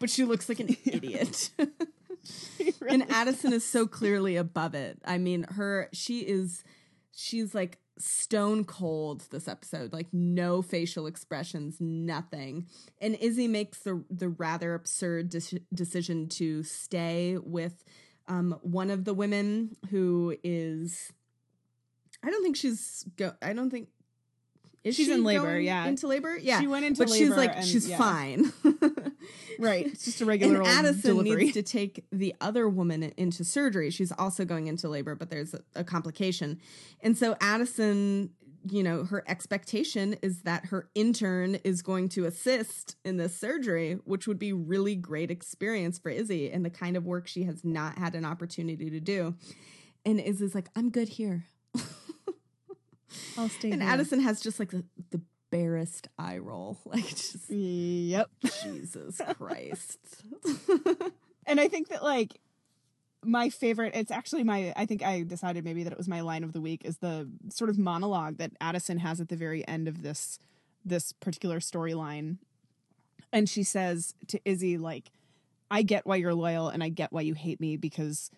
[0.00, 1.50] but she looks like an idiot.
[2.88, 4.98] and Addison is so clearly above it.
[5.04, 6.64] I mean, her she is
[7.12, 12.66] she's like stone cold this episode like no facial expressions nothing
[13.00, 17.82] and Izzie makes the the rather absurd de- decision to stay with
[18.28, 21.10] um one of the women who is
[22.22, 23.88] i don't think she's go i don't think
[24.84, 25.86] is She's she in labor, yeah.
[25.86, 27.10] into labor yeah She went into labor.
[27.12, 27.96] but she's like and- she's yeah.
[27.96, 28.52] fine
[29.58, 29.86] Right.
[29.86, 31.44] It's just a regular and old Addison delivery.
[31.44, 33.90] needs to take the other woman into surgery.
[33.90, 36.60] She's also going into labor, but there's a, a complication.
[37.00, 38.30] And so Addison,
[38.68, 43.94] you know, her expectation is that her intern is going to assist in this surgery,
[44.04, 47.64] which would be really great experience for Izzie and the kind of work she has
[47.64, 49.34] not had an opportunity to do.
[50.04, 51.46] And Izzie's like, I'm good here.
[53.38, 53.90] I'll stay And here.
[53.90, 55.20] Addison has just like the, the
[55.56, 56.78] barest eye roll.
[56.86, 58.30] Like just Yep.
[58.62, 59.98] Jesus Christ.
[61.46, 62.40] And I think that like
[63.24, 66.44] my favorite it's actually my I think I decided maybe that it was my line
[66.44, 69.88] of the week is the sort of monologue that Addison has at the very end
[69.88, 70.38] of this
[70.84, 72.36] this particular storyline.
[73.32, 75.10] And she says to Izzie like
[75.70, 78.30] I get why you're loyal and I get why you hate me because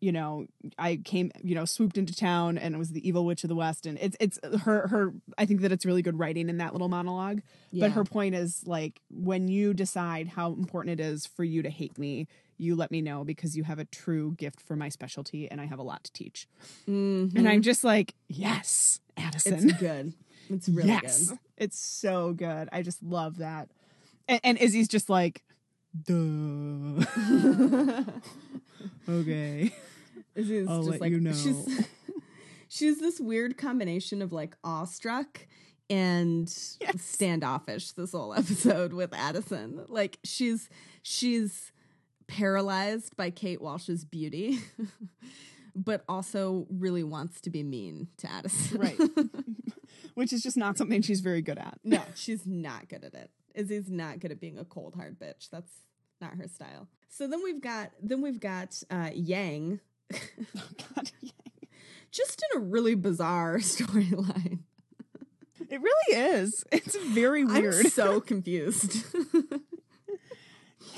[0.00, 0.46] you know,
[0.78, 3.54] I came, you know, swooped into town and it was the evil witch of the
[3.54, 6.72] west and it's it's her her I think that it's really good writing in that
[6.72, 7.42] little monologue.
[7.70, 7.86] Yeah.
[7.86, 11.70] But her point is like when you decide how important it is for you to
[11.70, 15.50] hate me, you let me know because you have a true gift for my specialty
[15.50, 16.48] and I have a lot to teach.
[16.88, 17.34] Mhm.
[17.36, 19.68] And I'm just like, yes, Addison.
[19.68, 20.14] It's good.
[20.48, 21.28] It's really yes.
[21.28, 21.38] good.
[21.58, 22.68] It's so good.
[22.72, 23.68] I just love that.
[24.28, 25.42] And, and Izzie's just like,
[26.04, 26.14] duh.
[29.08, 29.72] okay.
[30.36, 31.32] Izzie's I'll just let like you know.
[31.32, 31.86] she's
[32.68, 35.46] she's this weird combination of like awestruck
[35.88, 39.84] and standoffish this whole episode with Addison.
[39.88, 40.68] Like she's
[41.02, 41.72] she's
[42.28, 44.60] paralyzed by Kate Walsh's beauty,
[45.74, 48.80] but also really wants to be mean to Addison.
[48.80, 49.00] Right.
[50.14, 51.78] Which is just not something she's very good at.
[51.82, 53.30] no, she's not good at it.
[53.60, 55.50] Izzie's not good at being a cold hard bitch.
[55.50, 55.72] That's
[56.20, 56.88] not her style.
[57.08, 61.30] So then we've got then we've got uh Yang God, yeah.
[62.10, 64.60] just in a really bizarre storyline.
[65.68, 66.64] It really is.
[66.72, 67.74] It's very weird.
[67.86, 69.04] I'm so confused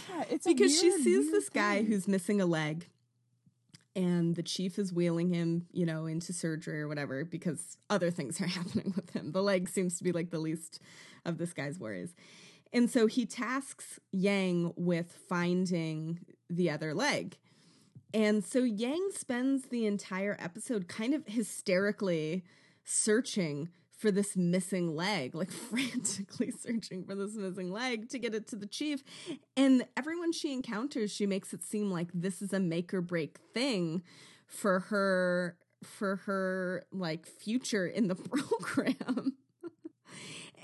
[0.08, 1.86] Yeah, it's because she sees this guy thing.
[1.86, 2.88] who's missing a leg,
[3.96, 8.40] and the chief is wheeling him, you know, into surgery or whatever because other things
[8.40, 9.32] are happening with him.
[9.32, 10.80] The leg seems to be like the least
[11.26, 12.14] of this guy's worries.
[12.72, 17.36] And so he tasks Yang with finding the other leg.
[18.14, 22.44] And so Yang spends the entire episode kind of hysterically
[22.84, 23.68] searching
[24.02, 28.56] for this missing leg, like frantically searching for this missing leg to get it to
[28.56, 29.02] the chief.
[29.56, 33.38] And everyone she encounters, she makes it seem like this is a make or break
[33.54, 34.02] thing
[34.46, 39.34] for her for her like future in the program.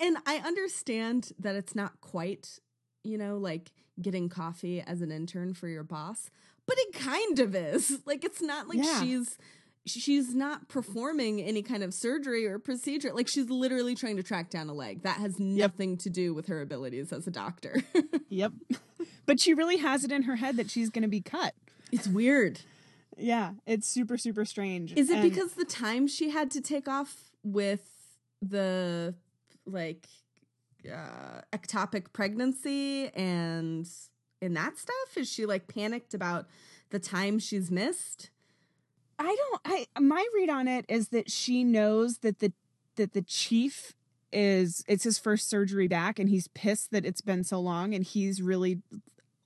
[0.00, 2.58] And I understand that it's not quite,
[3.04, 6.30] you know, like getting coffee as an intern for your boss,
[6.66, 7.98] but it kind of is.
[8.06, 9.02] Like it's not like Yeah.
[9.02, 9.38] she's
[9.86, 13.12] she's not performing any kind of surgery or procedure.
[13.14, 15.02] Like she's literally trying to track down a leg.
[15.02, 17.82] That has nothing to do with her abilities as a doctor.
[18.30, 18.52] Yep.
[19.24, 21.54] But she really has it in her head that she's going to be cut.
[21.92, 22.60] it's weird.
[23.16, 24.92] Yeah, it's super super strange.
[24.94, 27.82] Is it And- because the time she had to take off with
[28.42, 29.14] the
[29.68, 30.06] like
[30.86, 33.88] uh ectopic pregnancy and
[34.40, 35.16] in that stuff?
[35.16, 36.46] Is she like panicked about
[36.90, 38.30] the time she's missed?
[39.18, 42.52] I don't I my read on it is that she knows that the
[42.96, 43.94] that the chief
[44.32, 48.04] is it's his first surgery back and he's pissed that it's been so long and
[48.04, 48.82] he's really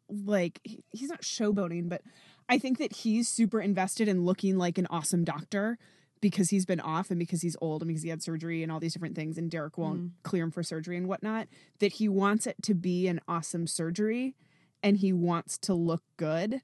[0.09, 2.03] like he- he's not showboating but
[2.49, 5.79] I think that he's super invested in looking like an awesome doctor
[6.23, 8.81] because he's been off and because he's old and because he had surgery and all
[8.81, 10.11] these different things and Derek won't mm.
[10.23, 11.49] clear him for surgery and whatnot
[11.81, 14.35] that he wants it to be an awesome surgery
[14.83, 16.63] and he wants to look good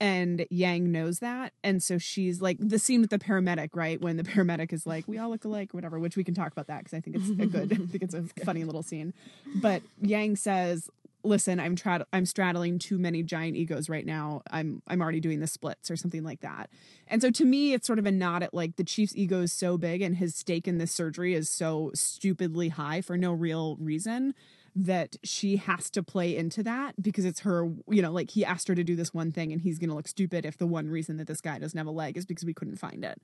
[0.00, 1.52] and Yang knows that.
[1.62, 4.00] And so she's like the scene with the paramedic, right?
[4.00, 6.68] When the paramedic is like, we all look alike, whatever, which we can talk about
[6.68, 9.12] that because I think it's a good, I think it's a funny little scene.
[9.56, 10.88] But Yang says,
[11.22, 14.42] listen, I'm trad- I'm straddling too many giant egos right now.
[14.50, 16.70] I'm I'm already doing the splits or something like that.
[17.06, 19.52] And so to me, it's sort of a nod at like the chief's ego is
[19.52, 23.76] so big and his stake in this surgery is so stupidly high for no real
[23.76, 24.34] reason
[24.76, 28.68] that she has to play into that because it's her, you know, like he asked
[28.68, 30.88] her to do this one thing and he's going to look stupid if the one
[30.88, 33.20] reason that this guy doesn't have a leg is because we couldn't find it.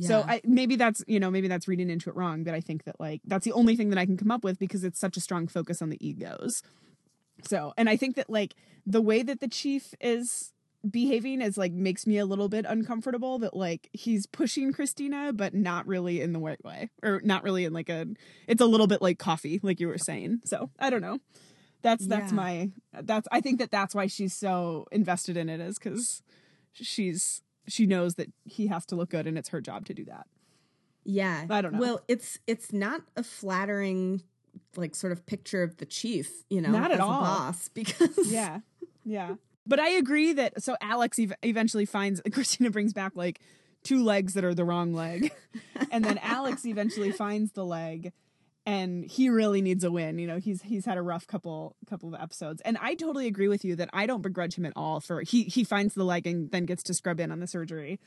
[0.00, 2.84] So I maybe that's, you know, maybe that's reading into it wrong, but I think
[2.84, 5.16] that like that's the only thing that I can come up with because it's such
[5.16, 6.62] a strong focus on the egos.
[7.46, 8.54] So, and I think that like
[8.86, 10.52] the way that the chief is
[10.88, 15.54] behaving is like makes me a little bit uncomfortable that like he's pushing Cristina but
[15.54, 18.04] not really in the right way or not really in like a
[18.48, 20.40] it's a little bit like coffee like you were saying.
[20.44, 21.18] So, I don't know.
[21.82, 22.36] That's that's Yeah.
[22.36, 22.70] my
[23.02, 26.22] that's I think that that's why she's so invested in it is cuz
[26.72, 30.04] she's she knows that he has to look good and it's her job to do
[30.06, 30.26] that.
[31.04, 31.46] Yeah.
[31.48, 31.78] I don't know.
[31.80, 34.22] Well, it's it's not a flattering
[34.76, 37.20] like sort of picture of the chief, you know, Not at as a all.
[37.20, 38.60] boss because Yeah.
[39.04, 39.34] Yeah.
[39.66, 43.40] But I agree that so Alex ev- eventually finds Cristina brings back like
[43.84, 45.32] two legs that are the wrong leg.
[45.90, 48.12] and then Alex eventually finds the leg
[48.64, 50.18] and he really needs a win.
[50.18, 52.60] You know, he's he's had a rough couple couple of episodes.
[52.64, 55.44] And I totally agree with you that I don't begrudge him at all for he
[55.44, 57.98] he finds the leg and then gets to scrub in on the surgery.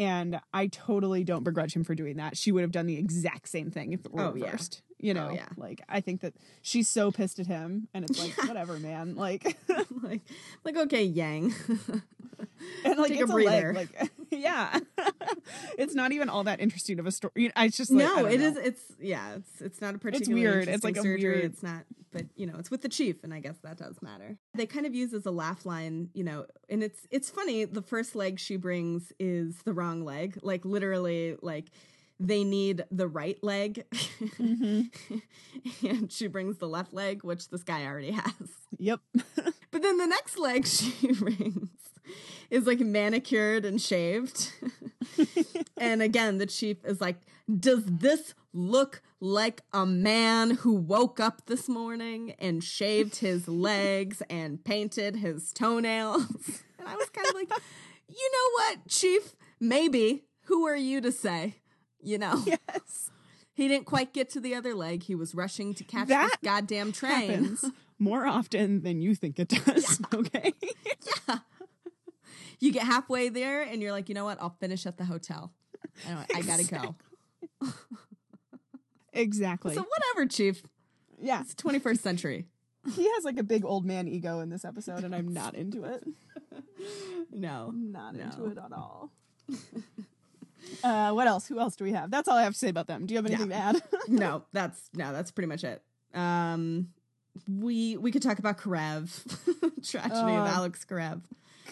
[0.00, 2.36] And I totally don't begrudge him for doing that.
[2.36, 4.56] She would have done the exact same thing if it were Oh, yeah.
[4.98, 5.46] You oh, know, Oh, yeah.
[5.56, 9.14] like I think that she's so pissed at him, and it's like whatever, man.
[9.14, 9.56] Like,
[10.02, 10.22] like
[10.64, 11.54] like okay, Yang.
[12.84, 13.72] and like Take a it's a, breather.
[13.74, 13.88] leg.
[14.00, 14.78] Like, yeah,
[15.78, 17.52] it's not even all that interesting of a story.
[17.56, 18.46] It's just like, no, it know.
[18.46, 20.68] is it's yeah, it's it's not a particularly weird.
[20.68, 21.22] It's like a surgery.
[21.30, 24.00] weird- It's not but you know, it's with the chief and I guess that does
[24.02, 24.38] matter.
[24.54, 27.82] They kind of use as a laugh line, you know, and it's it's funny, the
[27.82, 30.38] first leg she brings is the wrong leg.
[30.42, 31.66] Like literally like
[32.20, 33.84] they need the right leg.
[34.20, 35.86] Mm-hmm.
[35.86, 38.32] and she brings the left leg, which this guy already has.
[38.78, 39.00] Yep.
[39.70, 41.68] But then the next leg she brings
[42.50, 44.50] is like manicured and shaved.
[45.76, 47.20] and again, the chief is like,
[47.60, 54.22] Does this look like a man who woke up this morning and shaved his legs
[54.30, 56.24] and painted his toenails?
[56.78, 57.50] And I was kind of like,
[58.08, 59.36] You know what, chief?
[59.60, 60.24] Maybe.
[60.44, 61.56] Who are you to say?
[62.02, 62.42] You know?
[62.46, 63.10] yes.
[63.54, 65.02] He didn't quite get to the other leg.
[65.02, 67.28] He was rushing to catch That this goddamn train.
[67.30, 67.64] Happens
[67.98, 70.00] more often than you think it does.
[70.14, 70.52] Okay.
[71.28, 71.38] yeah.
[72.60, 74.40] you get halfway there and you're like, you know what?
[74.40, 75.52] I'll finish at the hotel.
[76.06, 76.94] I, know, I gotta go.
[79.12, 79.74] exactly.
[79.74, 80.62] So whatever, Chief.
[81.20, 82.46] yeah, It's 21st century.
[82.94, 85.84] he has like a big old man ego in this episode, and I'm not into
[85.84, 86.04] it.
[87.32, 87.72] No.
[87.74, 89.10] Not into it at all.
[90.84, 91.46] Uh, what else?
[91.48, 92.10] Who else do we have?
[92.10, 93.06] That's all I have to say about them.
[93.06, 93.82] Do you have anything to add?
[94.08, 95.82] No, that's no, that's pretty much it.
[96.14, 96.88] Um
[97.48, 99.10] we we could talk about Karev.
[99.88, 101.20] Tragedy of Uh, Alex Karev.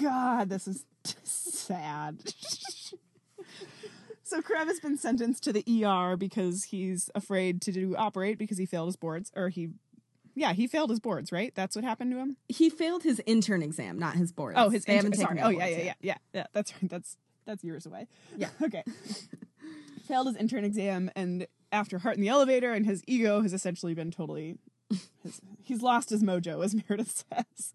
[0.00, 0.84] God, this is
[1.24, 2.20] sad.
[4.22, 8.58] so Karev has been sentenced to the ER because he's afraid to do operate because
[8.58, 9.70] he failed his boards, or he,
[10.34, 11.32] yeah, he failed his boards.
[11.32, 11.52] Right?
[11.54, 12.36] That's what happened to him.
[12.48, 14.58] He failed his intern exam, not his boards.
[14.60, 15.40] Oh, his intern- sorry.
[15.40, 16.46] Oh, yeah, yeah, yeah, yeah, yeah.
[16.52, 16.90] That's right.
[16.90, 17.16] That's
[17.46, 18.06] that's years away.
[18.36, 18.48] Yeah.
[18.62, 18.84] okay.
[20.06, 23.94] failed his intern exam, and after Heart in the elevator, and his ego has essentially
[23.94, 24.58] been totally.
[25.24, 27.74] His, he's lost his mojo, as Meredith says.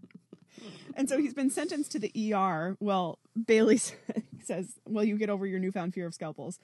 [0.96, 2.78] And so he's been sentenced to the ER.
[2.80, 3.80] Well, Bailey
[4.42, 6.58] says, "Well, you get over your newfound fear of scalpels."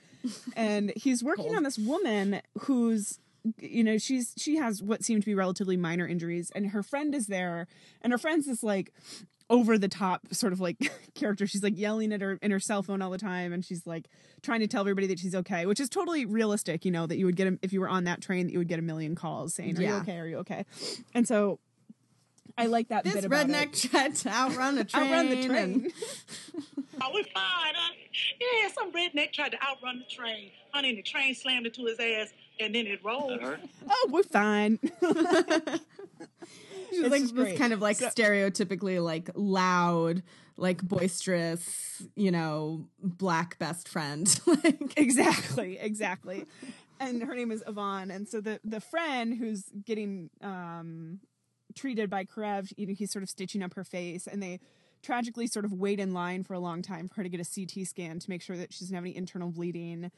[0.56, 3.20] And he's working on this woman who's
[3.60, 7.14] you know, she's she has what seem to be relatively minor injuries and her friend
[7.14, 7.68] is there
[8.02, 8.94] and her friend's this like
[9.50, 10.78] over the top sort of like
[11.16, 11.48] character.
[11.48, 14.08] She's like yelling at her in her cell phone all the time and she's like
[14.42, 17.26] trying to tell everybody that she's okay, which is totally realistic, you know, that you
[17.26, 19.16] would get a, if you were on that train that you would get a million
[19.16, 20.18] calls saying, "Are you okay?
[20.18, 20.66] Are you okay?"
[21.14, 21.60] And so
[22.58, 23.90] I like that This bit about redneck it.
[23.92, 25.04] tried to outrun a train.
[25.06, 25.92] Outrun the and- train.
[27.00, 27.94] Oh, we're fine, huh?
[28.42, 30.50] Yeah, some redneck tried to outrun the train.
[30.74, 33.34] Honey, and the train slammed into his ass, and then it rolled.
[33.34, 33.60] That hurt?
[33.88, 34.80] oh, we're fine.
[36.90, 37.58] She's It's like just this great.
[37.60, 40.24] kind of like So- stereotypically like loud,
[40.58, 44.28] like boisterous, you know, black best friend.
[44.48, 46.46] like exactly, exactly.
[47.00, 48.10] And her name is Yvonne.
[48.10, 51.20] And so the the friend who's getting um
[51.78, 54.60] treated by Karev, you know, he's sort of stitching up her face and they
[55.04, 57.46] tragically sort of wait in line for a long time for her to get a
[57.46, 60.12] CT scan to make sure that she doesn't have any internal bleeding.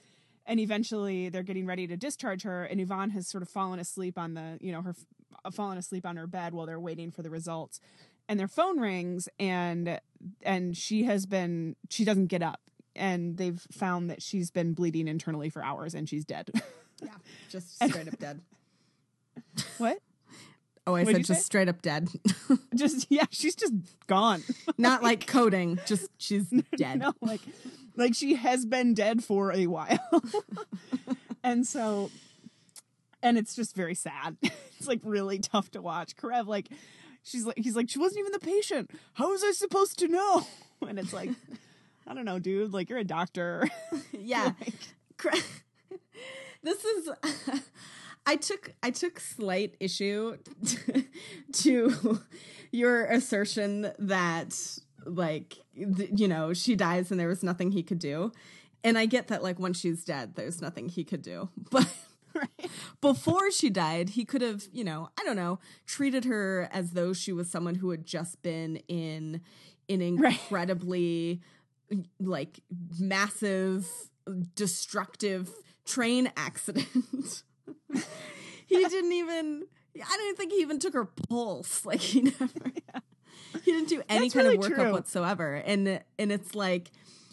[0.45, 4.17] And eventually they're getting ready to discharge her and Yvonne has sort of fallen asleep
[4.17, 4.95] on the, you know, her
[5.45, 7.79] uh, fallen asleep on her bed while they're waiting for the results.
[8.27, 9.99] And their phone rings and
[10.43, 12.61] and she has been she doesn't get up
[12.95, 16.51] and they've found that she's been bleeding internally for hours and she's dead.
[17.03, 17.09] yeah,
[17.49, 18.41] just straight up dead.
[19.77, 19.99] what?
[20.89, 21.45] Oh, I What'd said just say?
[21.45, 22.09] straight up dead.
[22.75, 23.73] Just yeah, she's just
[24.07, 24.41] gone.
[24.77, 26.45] Not like coding, just she's
[26.77, 26.99] dead.
[26.99, 27.41] no, like
[27.95, 29.99] like she has been dead for a while.
[31.43, 32.09] and so
[33.21, 34.37] and it's just very sad.
[34.41, 36.15] it's like really tough to watch.
[36.15, 36.69] Karev like
[37.23, 38.89] she's like he's like she wasn't even the patient.
[39.13, 40.47] How was I supposed to know?
[40.87, 41.29] And it's like
[42.07, 42.71] I don't know, dude.
[42.73, 43.67] Like you're a doctor.
[44.13, 44.53] yeah.
[45.17, 45.33] Cra-
[46.63, 47.09] this is
[48.25, 50.37] I took I took slight issue
[51.53, 52.19] to
[52.71, 54.55] your assertion that
[55.05, 58.31] like th- you know she dies and there was nothing he could do.
[58.83, 61.49] And I get that like when she's dead there's nothing he could do.
[61.71, 61.87] But
[62.35, 62.71] right.
[63.01, 67.11] before she died, he could have, you know, I don't know, treated her as though
[67.11, 69.41] she was someone who had just been in
[69.89, 70.33] an Right.
[70.33, 71.41] incredibly
[72.19, 72.59] like
[72.99, 73.87] massive
[74.55, 75.49] destructive
[75.85, 77.43] train accident.
[78.67, 79.65] he didn't even
[79.95, 81.85] I don't think he even took her pulse.
[81.85, 82.71] Like he never
[83.63, 84.91] he didn't do any That's kind really of workup true.
[84.91, 85.55] whatsoever.
[85.55, 86.91] And and it's like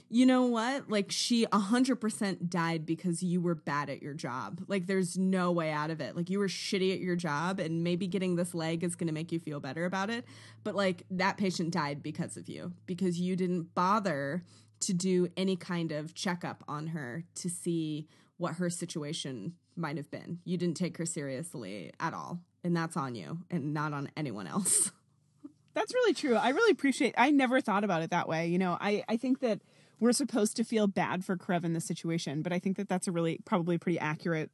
[0.08, 0.88] you know what?
[0.88, 4.62] Like she 100% died because you were bad at your job.
[4.68, 6.14] Like there's no way out of it.
[6.14, 9.12] Like you were shitty at your job and maybe getting this leg is going to
[9.12, 10.24] make you feel better about it.
[10.62, 14.44] But like that patient died because of you because you didn't bother
[14.80, 18.06] to do any kind of checkup on her to see
[18.36, 20.38] what her situation might have been.
[20.44, 22.40] You didn't take her seriously at all.
[22.64, 24.90] And that's on you and not on anyone else.
[25.74, 26.34] That's really true.
[26.36, 28.46] I really appreciate I never thought about it that way.
[28.48, 29.60] You know, I, I think that
[30.00, 33.06] we're supposed to feel bad for Karev in this situation, but I think that that's
[33.06, 34.50] a really probably pretty accurate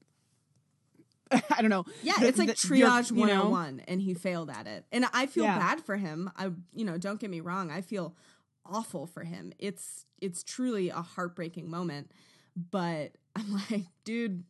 [1.31, 1.85] I don't know.
[2.03, 3.49] Yeah, The- it's like the- triage you know?
[3.49, 4.85] 101 and he failed at it.
[4.93, 5.59] And I feel Yeah.
[5.59, 6.31] bad for him.
[6.37, 8.15] I you know, don't get me wrong, I feel
[8.67, 9.53] awful for him.
[9.59, 12.11] It's it's truly a heartbreaking moment,
[12.71, 14.45] but I'm like, dude,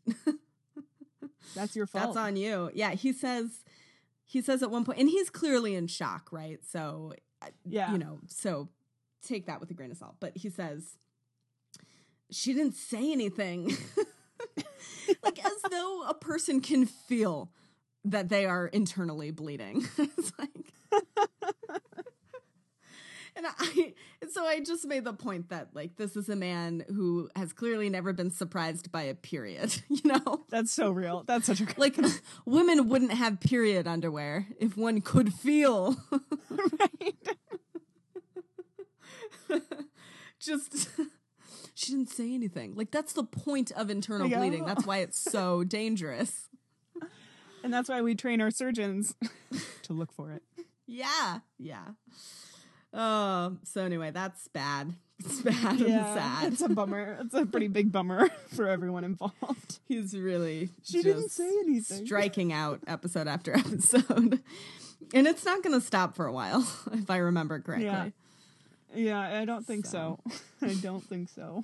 [1.54, 2.04] That's your fault.
[2.04, 2.70] that's on you.
[2.74, 3.62] Yeah, he says
[4.24, 6.60] he says at one point and he's clearly in shock, right?
[6.68, 7.14] So
[7.64, 7.92] Yeah.
[7.92, 8.68] you know, so
[9.26, 10.16] take that with a grain of salt.
[10.20, 10.96] But he says,
[12.30, 13.76] she didn't say anything.
[15.22, 17.50] like as though a person can feel
[18.04, 19.86] that they are internally bleeding.
[19.98, 20.50] it's like
[23.34, 23.94] And I
[24.30, 27.88] so I just made the point that like this is a man who has clearly
[27.88, 30.44] never been surprised by a period, you know?
[30.50, 31.24] That's so real.
[31.26, 31.96] That's such a Like
[32.46, 37.36] women wouldn't have period underwear if one could feel right.
[40.38, 40.88] just
[41.74, 42.74] she didn't say anything.
[42.74, 44.38] Like that's the point of internal Yeah.
[44.38, 44.64] bleeding.
[44.64, 46.48] That's why it's so dangerous.
[47.64, 49.14] And that's why we train our surgeons
[49.84, 50.42] to look for it.
[50.86, 51.90] Yeah, yeah.
[52.92, 53.60] Um.
[53.64, 54.94] So anyway, that's bad.
[55.24, 56.52] It's bad and sad.
[56.52, 57.16] It's a bummer.
[57.20, 59.78] It's a pretty big bummer for everyone involved.
[59.86, 62.04] He's really She didn't say anything.
[62.04, 64.40] striking out episode after episode,
[65.14, 67.86] and it's not going to stop for a while, if I remember correctly.
[67.86, 68.08] Yeah.
[68.92, 70.18] Yeah, I don't think So.
[70.28, 70.66] so.
[70.66, 71.62] I don't think so.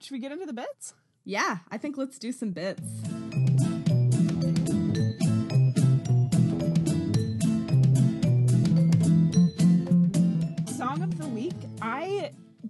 [0.00, 0.94] Should we get into the bits?
[1.24, 2.82] Yeah, I think let's do some bits.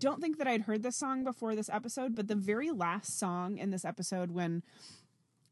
[0.01, 3.59] Don't think that I'd heard this song before this episode, but the very last song
[3.59, 4.63] in this episode when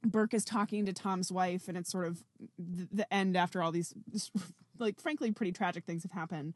[0.02, 2.24] Burke is talking to Tom's wife and it's sort of
[2.56, 3.94] th- the end after all these
[4.78, 6.54] like frankly pretty tragic things have happened.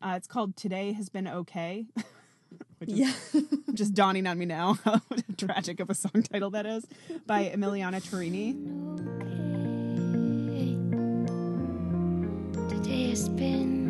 [0.00, 1.86] Uh, it's called Today Has Been Okay.
[2.78, 3.40] Which is Yeah,
[3.74, 5.00] just dawning on me now how
[5.36, 6.86] tragic of a song title that is
[7.26, 8.54] by Emiliana Torrini.
[12.68, 13.83] Today has been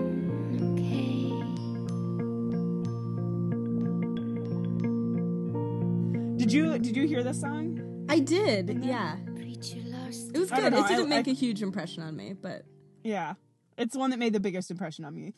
[6.44, 8.04] Did you did you hear this song?
[8.10, 8.84] I did.
[8.84, 9.16] Yeah.
[9.34, 10.30] Preacher lost.
[10.34, 10.74] it was good.
[10.74, 12.66] It didn't I- make I- a huge impression on me, but
[13.02, 13.34] Yeah.
[13.78, 15.32] It's the one that made the biggest impression on me.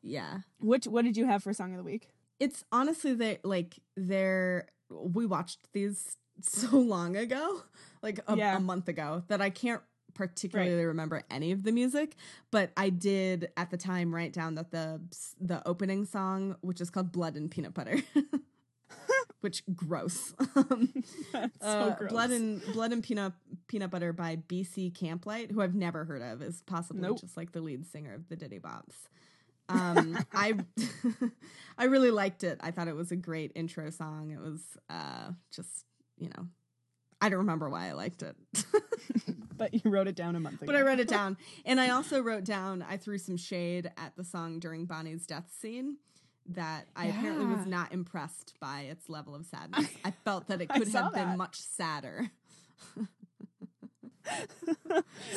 [0.00, 0.38] yeah.
[0.58, 2.08] Which what did you have for song of the week?
[2.40, 7.62] it's honestly they like they're we watched these so long ago
[8.02, 8.56] like a, Yeah.
[8.56, 9.80] a month ago that i can't
[10.14, 12.14] particularly remember any of the music
[12.50, 15.00] but i did at the time write down that the
[15.40, 18.00] the opening song which is called blood and peanut butter
[19.46, 20.34] which gross.
[20.56, 22.10] Um, so uh, gross.
[22.10, 23.32] blood and blood and peanut
[23.68, 27.20] peanut butter by bc camplight who i've never heard of is possibly Nope.
[27.20, 28.94] just like the lead singer of the Ditty Bops.
[29.68, 30.54] Um i
[31.78, 32.58] i really liked it.
[32.62, 34.30] I thought it was a great intro song.
[34.30, 35.84] It was uh just
[36.16, 36.46] you know
[37.20, 38.34] i don't remember why i liked it.
[39.56, 40.66] But you wrote it down a month ago.
[40.66, 41.36] but i wrote it down.
[41.64, 45.50] And i also wrote down i threw some shade at the song during bonnie's death
[45.60, 45.98] scene
[46.50, 49.88] that I apparently was not impressed by its level of sadness.
[50.04, 52.30] I felt that it could have been much sadder.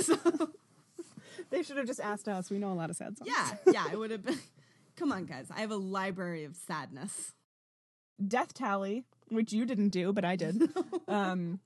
[0.01, 0.15] so
[1.49, 2.49] They should have just asked us.
[2.49, 3.29] We know a lot of sad songs.
[3.31, 4.37] yeah, yeah, it would have been.
[4.95, 5.47] Come on, guys!
[5.55, 7.33] I have a library of sadness.
[8.25, 10.61] Death Tally, which you didn't do, but I did.
[11.07, 11.59] um,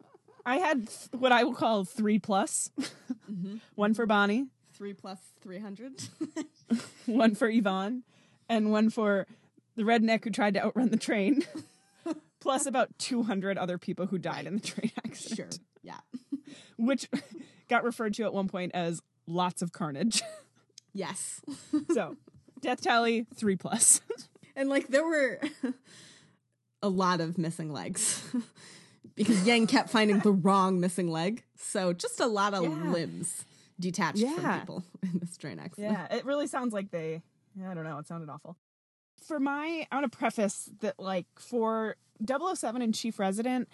[0.46, 2.70] I had th- what I will call three plus.
[3.76, 6.04] one for Bonnie, Three plus three hundred.
[7.08, 8.04] one for Yvonne,
[8.54, 9.26] and one for
[9.76, 11.44] the redneck who tried to outrun the train.
[12.40, 15.54] plus about 200 other people who died in the train accident.
[15.56, 15.64] sure.
[15.82, 16.00] Yeah.
[16.78, 17.10] Which
[17.70, 20.22] got referred to at one point as lots of carnage.
[20.94, 21.42] Yes.
[21.94, 22.18] so,
[22.62, 24.02] death tally, three plus.
[24.56, 25.40] And like there were
[26.84, 28.22] a lot of missing legs
[29.16, 31.44] because Yang kept finding the wrong missing leg.
[31.58, 32.92] So just a lot of Yeah.
[32.92, 33.46] limbs
[33.80, 35.94] detached from people in this train accident.
[35.94, 37.24] Yeah, it really sounds like they.
[37.62, 37.98] I don't know.
[37.98, 38.58] It sounded awful.
[39.26, 41.96] For my, I want to preface that, like, for
[42.26, 43.70] 007 and Chief Resident,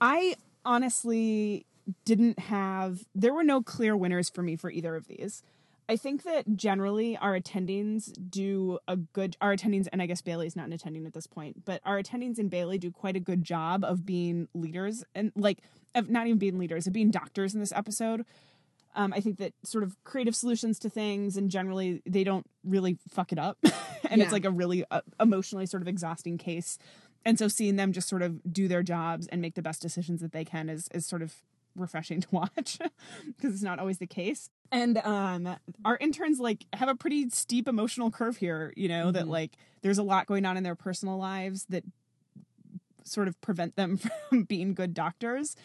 [0.00, 1.66] I honestly
[2.04, 3.04] didn't have.
[3.14, 5.42] There were no clear winners for me for either of these.
[5.88, 9.36] I think that generally our attendings do a good.
[9.40, 12.38] Our attendings, and I guess Bailey's not an attending at this point, but our attendings
[12.38, 15.58] in Bailey do quite a good job of being leaders and, like,
[15.94, 18.24] of not even being leaders, of being doctors in this episode.
[18.94, 22.98] Um, I think that sort of creative solutions to things, and generally they don't really
[23.08, 23.56] fuck it up,
[24.10, 24.24] and Yeah.
[24.24, 26.78] it's like a really uh, emotionally sort of exhausting case.
[27.24, 30.20] And so seeing them just sort of do their jobs and make the best decisions
[30.20, 31.34] that they can is is sort of
[31.74, 32.78] refreshing to watch
[33.26, 34.50] because it's not always the case.
[34.70, 38.72] And um, our interns like have a pretty steep emotional curve here.
[38.76, 39.28] You know that Mhm.
[39.30, 41.84] like there's a lot going on in their personal lives that
[43.04, 43.96] sort of prevent them
[44.28, 45.56] from being good doctors.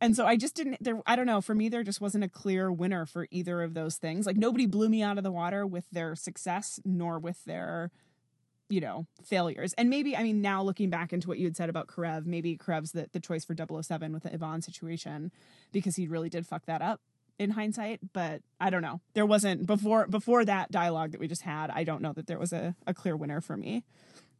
[0.00, 2.28] And so I just didn't there I don't know, for me there just wasn't a
[2.28, 4.26] clear winner for either of those things.
[4.26, 7.90] Like nobody blew me out of the water with their success nor with their
[8.68, 9.72] you know, failures.
[9.78, 12.56] And maybe I mean now looking back into what you had said about Karev, maybe
[12.58, 15.30] Karev's the, the choice for 007 with the Yvonne situation
[15.72, 17.00] because he really did fuck that up
[17.38, 19.00] in hindsight, but I don't know.
[19.14, 22.38] There wasn't before before that dialogue that we just had, I don't know that there
[22.40, 23.84] was a, a clear winner for me.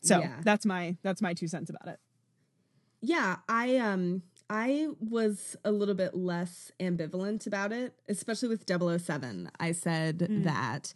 [0.02, 0.40] So Yeah.
[0.42, 2.00] that's my that's my two cents about it.
[3.00, 9.50] Yeah, I um I was a little bit less ambivalent about it, especially with 007.
[9.58, 10.44] I said Mm.
[10.44, 10.94] that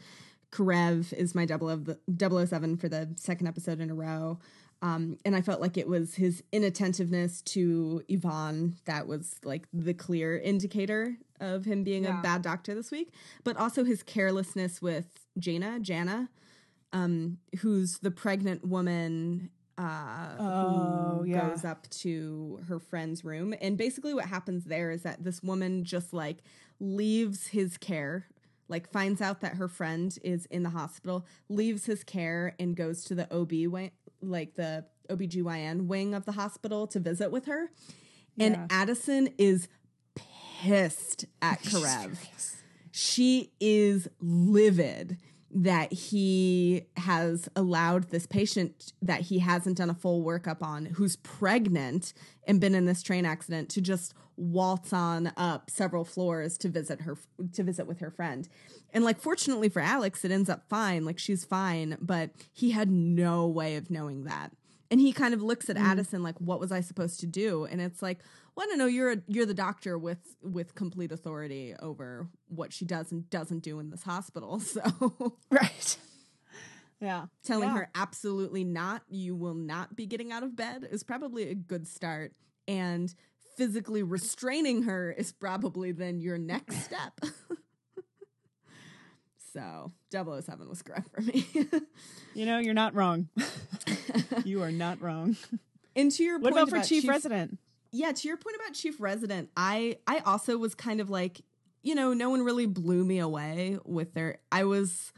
[0.52, 4.38] Karev is my 007 for the second episode in a row.
[4.82, 9.92] Um, and I felt like it was his inattentiveness to Yvonne that was like the
[9.94, 12.18] clear indicator of him being Yeah.
[12.18, 13.12] a bad doctor this week,
[13.44, 16.30] but also his carelessness with Jana, Jana,
[16.92, 19.50] um, who's the pregnant woman
[19.80, 21.48] uh, Oh, who yeah.
[21.48, 23.54] goes up to her friend's room.
[23.60, 26.38] And basically, what happens there is that this woman just like
[26.78, 28.26] leaves his care,
[28.68, 33.04] like finds out that her friend is in the hospital, leaves his care, and goes
[33.04, 33.90] to the OB, wing,
[34.22, 37.70] like the OBGYN wing of the hospital to visit with her.
[38.38, 38.66] And Yeah.
[38.70, 39.68] Addison is
[40.60, 42.16] pissed at Karev
[42.92, 45.16] she is livid
[45.52, 51.16] that he has allowed this patient that he hasn't done a full workup on who's
[51.16, 52.12] pregnant
[52.46, 57.02] and been in this train accident to just waltz on up several floors to visit
[57.02, 57.18] her
[57.52, 58.48] to visit with her friend.
[58.92, 61.04] And like fortunately for alex it ends up fine.
[61.04, 64.52] Like she's fine but he had no way of knowing that
[64.90, 65.86] and he kind of looks at mm-hmm.
[65.86, 68.20] addison like what was i supposed to do and it's like
[68.56, 72.84] well, no, no, you're a, you're the doctor with with complete authority over what she
[72.84, 74.60] does and doesn't do in this hospital.
[74.70, 75.96] So Right.
[77.00, 77.26] Yeah.
[77.42, 77.76] telling Yeah.
[77.76, 81.88] her absolutely not, you will not be getting out of bed is probably a good
[81.88, 82.34] start.
[82.68, 83.12] And
[83.56, 87.18] physically restraining her is probably then your next step.
[89.54, 91.46] so 007 was correct for me.
[92.34, 93.28] You know, you're not wrong.
[94.44, 95.36] you are not wrong.
[95.96, 97.58] and to your What point about for Chief, Resident?
[97.92, 101.40] yeah to your point about chief resident i i also was kind of like
[101.82, 105.12] you know no one really blew me away with their i was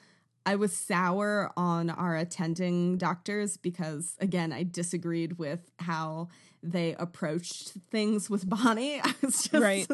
[0.46, 6.28] i was sour on our attending doctors because again i disagreed with how
[6.62, 9.86] they approached things with bonnie i was just Right.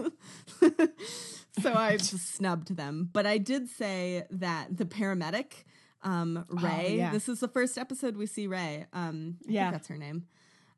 [1.60, 5.64] so i just snubbed them but i did say that the paramedic
[6.02, 7.12] um ray Oh, yeah.
[7.12, 9.62] this is the first episode we see ray um I Yeah.
[9.64, 10.26] think that's her name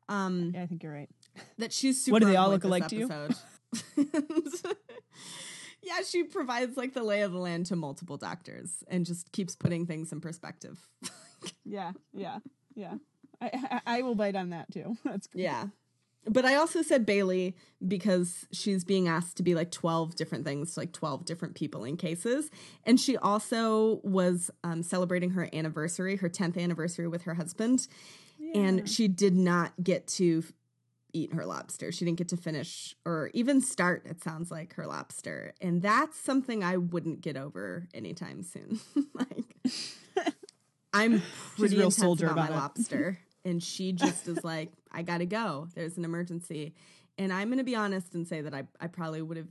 [0.09, 1.09] um Yeah, I think you're right.
[1.57, 3.07] that she's super What, do they all look alike to you?
[5.83, 9.55] yeah, she provides like the lay of the land to multiple doctors and just keeps
[9.55, 10.79] putting things in perspective.
[11.65, 12.37] Yeah, yeah,
[12.75, 12.95] yeah.
[13.41, 14.95] I, I, I will bite on that too.
[15.03, 15.41] That's good.
[15.41, 15.65] yeah.
[16.25, 17.55] But I also said Bailey
[17.87, 21.97] because she's being asked to be like 12 different things, like 12 different people in
[21.97, 22.51] cases.
[22.83, 27.87] And she also was um, celebrating her anniversary, her 10th anniversary with her husband.
[28.53, 30.43] And she did not get to
[31.13, 31.91] eat her lobster.
[31.91, 35.53] She didn't get to finish or even start, it sounds like, her lobster.
[35.61, 38.79] And that's something I wouldn't get over anytime soon.
[39.13, 39.55] like,
[40.93, 41.21] I'm
[41.57, 42.59] pretty real intense soldier about, my it.
[42.59, 43.19] lobster.
[43.43, 45.67] And she just is like, I gotta go.
[45.75, 46.73] There's an emergency.
[47.17, 49.49] And I'm to be honest and say that I, I probably would have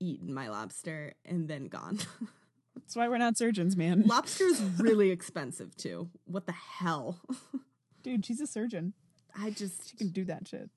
[0.00, 1.98] eaten my lobster and then gone.
[2.74, 4.02] That's why we're not surgeons, man.
[4.06, 6.08] Lobster's really expensive too.
[6.24, 7.18] What the hell?
[8.02, 8.94] Dude, she's a surgeon.
[9.38, 10.70] I just She can do that shit.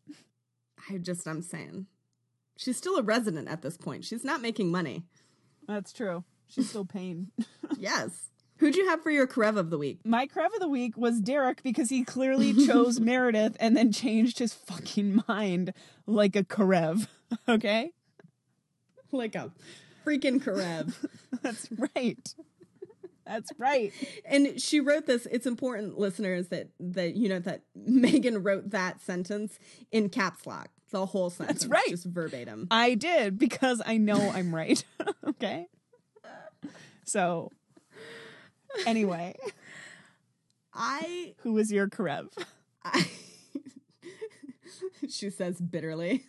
[0.90, 1.88] I just I'm saying.
[2.58, 4.06] She's still a resident at this point.
[4.06, 5.04] She's not making money.
[5.68, 6.24] That's true.
[6.48, 7.32] She's still paying.
[7.80, 8.30] Yes.
[8.58, 10.00] Who'd you have for your Karev of the week?
[10.06, 14.40] My Karev of the week was Derek because he clearly chose Meredith and then changed
[14.40, 15.74] his fucking mind
[16.06, 17.08] like a Karev.
[17.50, 17.92] Okay?
[19.12, 19.52] Like a
[20.06, 20.94] freaking Karev.
[21.42, 22.36] That's right.
[23.26, 23.92] That's right.
[24.24, 25.26] and she wrote this.
[25.32, 29.58] It's important, listeners, that that you know that Megan wrote that sentence
[29.92, 30.70] in caps lock.
[30.92, 31.62] The whole sentence.
[31.62, 31.90] That's right.
[31.90, 32.68] Just verbatim.
[32.70, 34.84] I did because I know I'm right.
[35.28, 35.66] okay?
[37.04, 37.50] So,
[38.86, 39.36] anyway,
[40.74, 42.30] I who was your Karev?
[42.84, 43.08] I
[45.10, 46.26] she says bitterly.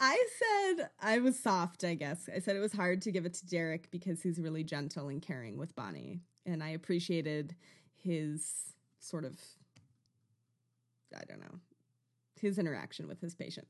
[0.00, 2.28] I said I was soft, I guess.
[2.34, 5.20] I said it was hard to give it to Derek because he's really gentle and
[5.20, 6.20] caring with Bonnie.
[6.46, 7.54] And I appreciated
[7.96, 9.38] his sort of
[11.16, 11.58] I don't know,
[12.40, 13.66] his interaction with his patient.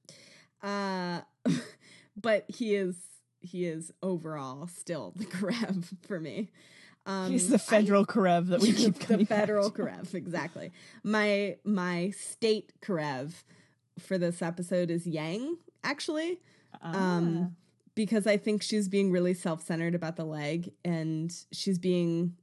[0.63, 1.21] Uh
[2.21, 2.97] but he is
[3.41, 6.49] he is overall still the Karev for me.
[7.07, 9.71] Um, He's the I- federal Karev that we keep the federal.
[9.71, 10.73] Karev, exactly.
[11.03, 13.33] My my state Karev
[13.99, 16.41] for this episode is Yang, actually.
[16.83, 17.17] Ah.
[17.17, 17.57] Um
[17.95, 22.37] because I think she's being really self-centered about the leg and she's being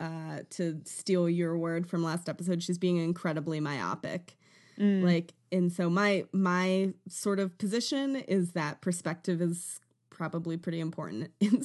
[0.00, 4.36] uh to steal your word from last episode, she's being incredibly myopic.
[4.78, 5.04] Mm.
[5.04, 9.80] Like and so my my sort of position is that perspective is
[10.20, 11.64] probably pretty important in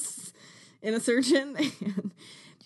[0.81, 2.13] in a surgeon and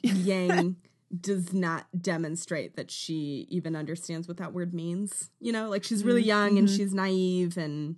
[0.03, 0.75] Yang
[1.19, 5.31] does not demonstrate that she even understands what that word means.
[5.39, 6.77] You know, like she's really young and Mhm.
[6.77, 7.95] she's naive and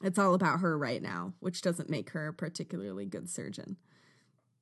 [0.00, 3.76] it's all about her right now, which doesn't make her a particularly good surgeon.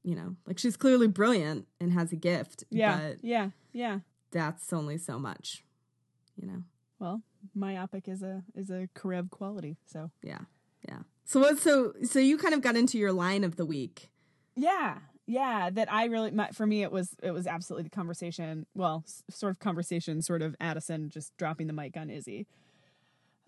[0.03, 3.99] You know, like she's clearly brilliant and has a gift, yeah, but yeah, yeah.
[4.31, 5.63] that's only so much.
[6.41, 6.63] You know.
[6.99, 7.23] Well,
[7.55, 9.77] myopic is a is a Karev quality.
[9.85, 10.39] So Yeah.
[11.27, 11.33] Yeah.
[11.33, 14.11] So what so so you kind of got into your line of the week.
[14.55, 15.71] yeah, yeah.
[15.71, 18.67] That I really my, for me it was it was absolutely the conversation.
[18.75, 22.47] Well, s- sort of conversation, sort of Addison just dropping the mic on Izzie.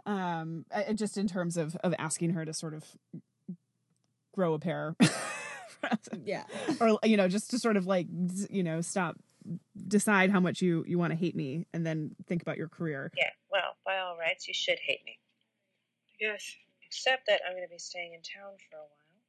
[0.07, 2.85] Um, uh, just in terms of of asking her to sort of
[4.35, 4.97] grow a pair.
[6.24, 6.43] Yeah.
[6.81, 8.09] or you know just to sort of like
[8.51, 9.14] you know stop
[9.87, 13.12] decide how much you you want to hate me and then think about your career
[13.16, 15.18] Yeah, well, by all rights, you should hate me.
[16.20, 16.57] Yes,
[16.89, 19.20] Except that I'm going to be staying in town for a while.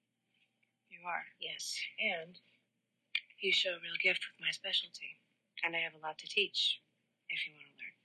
[0.89, 1.25] you are.
[1.39, 2.39] Yes, and
[3.39, 5.19] you show a real gift with my specialty.
[5.63, 6.79] And I have a lot to teach
[7.29, 7.95] if you want to learn.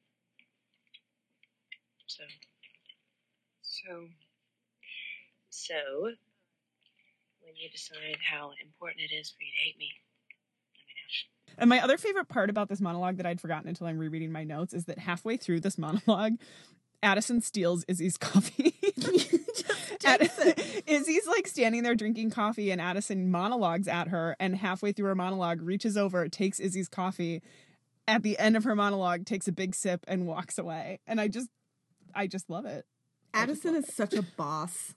[2.06, 2.24] So,
[3.62, 4.08] So,
[5.50, 6.10] so,
[7.40, 9.90] when you decide how important it is for you to hate me,
[10.74, 11.62] let me know.
[11.62, 14.44] and my other favorite part about this monologue that i'd forgotten until i'm rereading my
[14.44, 16.34] notes is that halfway through this monologue
[17.02, 18.74] addison steals Izzie's coffee
[20.04, 20.20] Add-
[20.86, 24.36] Izzie's like standing there drinking coffee, and Addison monologues at her.
[24.40, 27.42] And halfway through her monologue, reaches over, takes Izzie's coffee.
[28.06, 31.00] At the end of her monologue, takes a big sip and walks away.
[31.06, 31.48] And I just,
[32.14, 32.84] I just love it.
[33.32, 34.94] Addison is such a boss.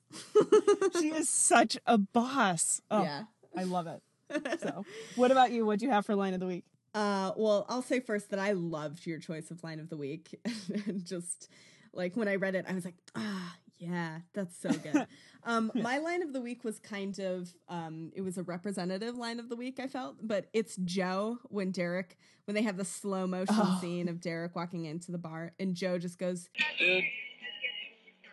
[0.99, 2.81] She is such a boss.
[2.91, 3.23] Oh, Yeah.
[3.55, 4.01] I love it.
[4.59, 4.83] So,
[5.15, 5.65] what about you?
[5.65, 6.65] What do you have for line of the week?
[6.93, 10.37] Uh, well, I'll say first that I loved your choice of line of the week.
[10.85, 11.49] and just
[11.93, 15.07] like when I read it, I was like, ah, yeah, that's so good.
[15.43, 19.39] um, my line of the week was kind of, um, it was a representative line
[19.39, 23.27] of the week, I felt, but it's Joe when Derek, when they have the slow
[23.27, 23.77] motion Oh.
[23.81, 26.49] scene of Derek walking into the bar, and Joe just goes,
[26.79, 27.03] Dude,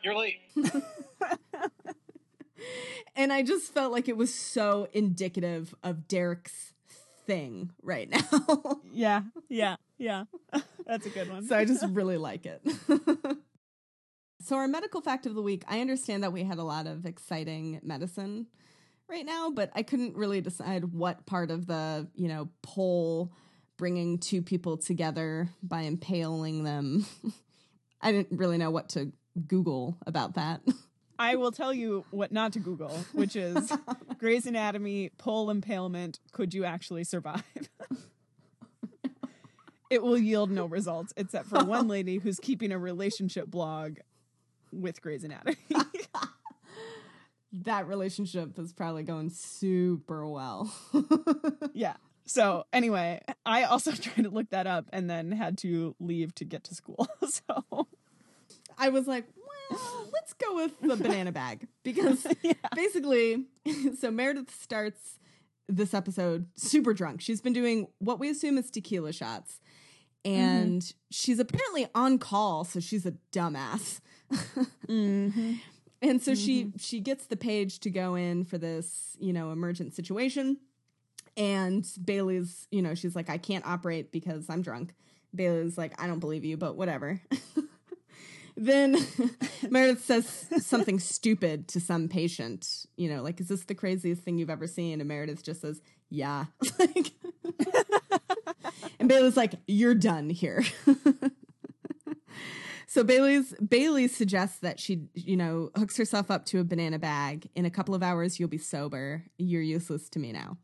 [0.02, 0.36] you're late.
[3.16, 6.72] and I just felt like it was so indicative of Derek's
[7.26, 8.80] thing right now.
[8.96, 10.24] Yeah, yeah, yeah.
[10.86, 11.48] That's a good one.
[11.48, 12.62] So I just really like it.
[14.44, 17.06] So our medical fact of the week, I understand that we had a lot of
[17.06, 18.46] exciting medicine
[19.08, 23.32] right now, but I couldn't really decide what part of the, you know, pole
[23.78, 27.06] bringing two people together by impaling them.
[28.02, 29.12] I didn't really know what to
[29.46, 30.60] Google about that.
[31.18, 33.72] I will tell you what not to Google, which is
[34.18, 36.20] Grey's Anatomy pole impalement.
[36.32, 37.42] Could you actually survive?
[39.90, 43.96] it will yield no results except for one lady who's keeping a relationship blog
[44.80, 45.56] with Grey's Anatomy.
[47.62, 50.72] that relationship is probably going super well.
[51.72, 51.94] yeah.
[52.26, 56.44] So anyway, I also tried to look that up and then had to leave to
[56.44, 57.08] get to school.
[57.26, 57.86] So
[58.78, 59.26] I was like,
[59.70, 62.26] well, let's go with the banana bag because
[62.74, 63.44] basically,
[63.98, 65.18] so Meredith starts
[65.68, 67.20] this episode super drunk.
[67.20, 69.60] She's been doing what we assume is tequila shots,
[70.24, 70.38] mm-hmm.
[70.38, 74.00] and she's apparently on call, so she's a dumbass.
[74.88, 75.54] Mm-hmm.
[76.02, 76.76] And so she mm-hmm.
[76.78, 80.58] she gets the page to go in for this, you know, emergent situation.
[81.34, 84.94] And Bailey's, you know, she's like, I can't operate because I'm drunk.
[85.34, 87.22] Bailey's like, I don't believe you, but whatever.
[88.56, 88.96] then
[89.70, 94.38] Meredith says something stupid to some patient, you know, like, is this the craziest thing
[94.38, 95.00] you've ever seen?
[95.00, 95.80] And Meredith just says,
[96.10, 96.46] Yeah.
[96.78, 97.12] like
[99.00, 100.64] and Bailey's like, You're done here.
[102.94, 107.48] So Bailey's Bailey suggests that she, you know, hooks herself up to a banana bag.
[107.56, 109.24] In a couple of hours, you'll be sober.
[109.36, 110.58] You're useless to me now.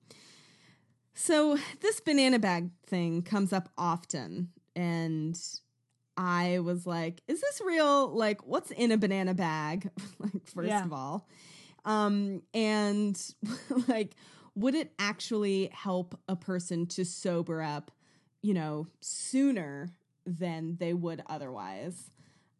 [1.12, 5.36] So this banana bag thing comes up often, and
[6.16, 8.06] I was like, "Is this real?
[8.14, 10.84] Like, what's in a banana bag?" like, first Yeah.
[10.84, 11.28] of all,
[11.84, 13.20] um, and
[13.88, 14.14] like,
[14.54, 17.90] would it actually help a person to sober up,
[18.40, 19.88] you know, sooner
[20.26, 22.10] than they would otherwise?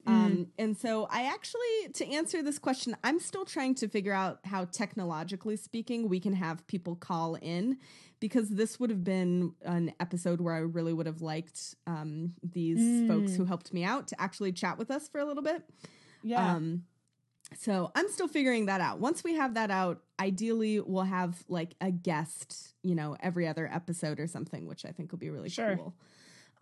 [0.07, 4.41] Um, and so I actually, to answer this question, I'm still trying to figure out
[4.45, 7.77] how technologically speaking we can have people call in
[8.19, 13.07] because this would have been an episode where I really would have liked um, these
[13.09, 15.63] folks who helped me out to actually chat with us for a little bit.
[16.23, 16.55] Yeah.
[16.55, 16.85] Um,
[17.57, 19.01] so I'm still figuring that out.
[19.01, 23.69] Once we have that out, ideally we'll have like a guest, you know, every other
[23.71, 25.77] episode or something, which I think will be really Sure.
[25.77, 25.95] cool.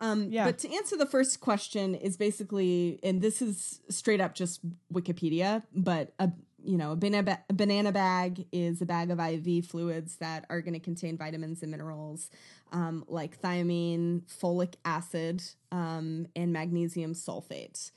[0.01, 0.45] Um, Yeah.
[0.45, 4.61] But to answer the first question is basically, and this is straight up just
[4.93, 6.31] Wikipedia, but a
[6.65, 10.45] you know a banana, ba- a banana bag is a bag of IV fluids that
[10.51, 12.31] are going to contain vitamins and minerals
[12.73, 15.43] um, like thiamine, folic acid,
[15.73, 17.91] um, and magnesium sulfate.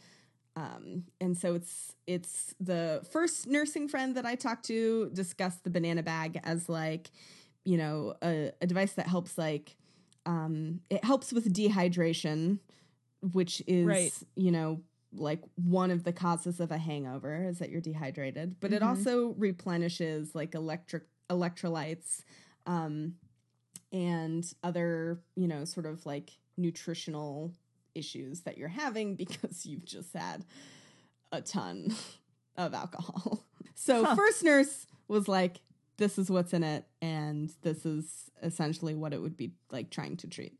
[0.55, 5.69] Um, and so it's it's the first nursing friend that I talked to discussed the
[5.69, 7.09] banana bag as like,
[7.63, 9.75] you know, a, a device that helps like
[10.25, 12.59] um it helps with dehydration,
[13.21, 14.13] which is Right.
[14.35, 14.81] you know
[15.13, 19.29] like one of the causes of a hangover is that you're dehydrated, but it also
[19.37, 22.23] replenishes like electric electrolytes
[22.65, 23.15] um
[23.91, 27.51] and other, you know, sort of like nutritional
[27.93, 30.45] issues that you're having because you've just had
[31.31, 31.93] a ton
[32.57, 33.43] of alcohol.
[33.73, 35.59] So, first nurse was like,
[36.01, 40.17] this is what's in it, and this is essentially what it would be like trying
[40.17, 40.57] to treat.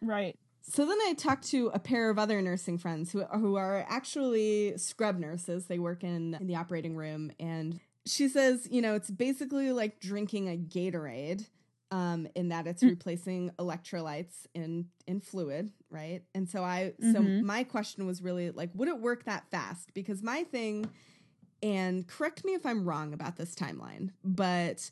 [0.00, 0.36] right.
[0.62, 4.76] So then I talked to a pair of other nursing friends who who are actually
[4.78, 5.66] scrub nurses.
[5.66, 10.00] They work in, in the operating room, and she says, you know, it's basically like
[10.00, 11.46] drinking a Gatorade,
[11.90, 16.22] um, in that it's replacing electrolytes in in fluid, right?
[16.34, 19.92] And so I, so my question was really like, would it work that fast?
[19.92, 20.88] Because my thing,
[21.62, 24.90] and correct me if I'm wrong about this timeline, but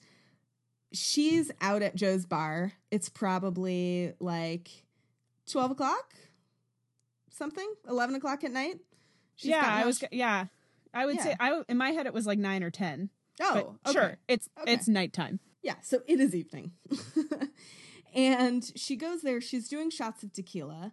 [0.93, 2.73] she's out at Joe's bar.
[2.91, 4.71] It's probably like
[5.51, 6.15] 12 o'clock,
[7.31, 8.79] something, 11 o'clock at night.
[9.37, 10.03] She's yeah, I was.
[10.11, 10.47] Yeah,
[10.93, 11.37] I would say.
[11.39, 13.11] I in my head it was like nine or ten.
[13.41, 13.93] oh, okay.
[13.93, 14.73] sure, it's Okay.
[14.73, 15.39] it's nighttime.
[15.63, 16.73] Yeah, so it is evening.
[18.15, 20.93] and she goes there, she's doing shots of tequila.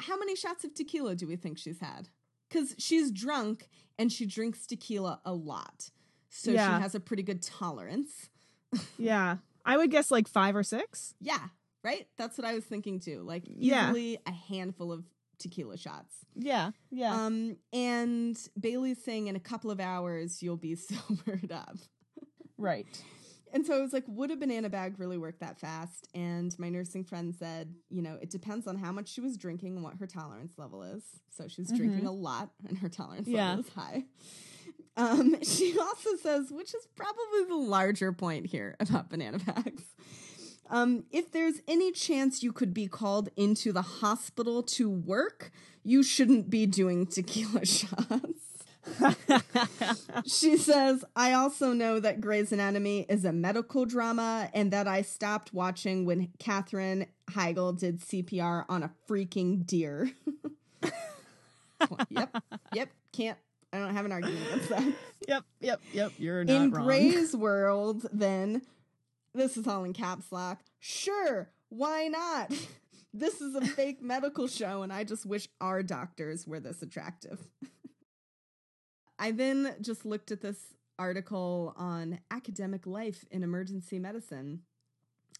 [0.00, 2.08] How many shots of tequila do we think she's had?
[2.48, 3.68] Because she's drunk
[3.98, 5.90] and she drinks tequila a lot.
[6.30, 6.76] So Yeah.
[6.78, 8.30] she has a pretty good tolerance.
[8.98, 11.14] Yeah, I would guess like five or six.
[11.20, 11.48] Yeah,
[11.82, 12.06] right?
[12.18, 13.22] That's what I was thinking too.
[13.22, 13.92] Like Yeah.
[14.26, 15.04] a handful of
[15.38, 16.14] tequila shots.
[16.34, 17.14] Yeah, yeah.
[17.26, 21.76] Um, and Bailey's saying in a couple of hours you'll be sobered up.
[22.58, 22.86] right.
[23.52, 26.08] And so I was like, would a banana bag really work that fast?
[26.14, 29.74] And my nursing friend said, you know, it depends on how much she was drinking
[29.76, 31.02] and what her tolerance level is.
[31.30, 33.48] So she's drinking a lot and her tolerance Yeah.
[33.50, 34.04] level is high.
[34.96, 39.84] Um, she also says, which is probably the larger point here about banana bags.
[40.70, 45.50] Um, if there's any chance you could be called into the hospital to work,
[45.82, 48.47] you shouldn't be doing tequila shots.
[50.26, 55.02] she says, I also know that Grey's Anatomy is a medical drama and that I
[55.02, 60.10] stopped watching when Katherine Heigl did CPR on a freaking deer.
[62.10, 63.38] yep, yep, can't,
[63.72, 64.92] I don't have an argument against that.
[65.28, 66.12] Yep, yep, yep.
[66.18, 66.84] You're not in wrong.
[66.84, 68.62] Grey's world, then
[69.34, 70.60] this is all in caps lock.
[70.78, 72.52] Sure, why not?
[73.14, 77.40] This is a fake medical show, and I just wish our doctors were this attractive.
[79.18, 84.60] I then just looked at this article on academic life in emergency medicine,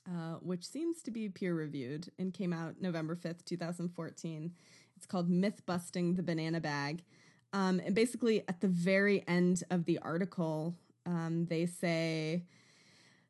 [0.07, 4.53] uh, which seems to be peer reviewed and came out November 5th, 2014.
[4.97, 7.05] It's called Myth Busting the Banana Bag.
[7.53, 10.75] Um, and basically, at the very end of the article,
[11.07, 12.45] um, they say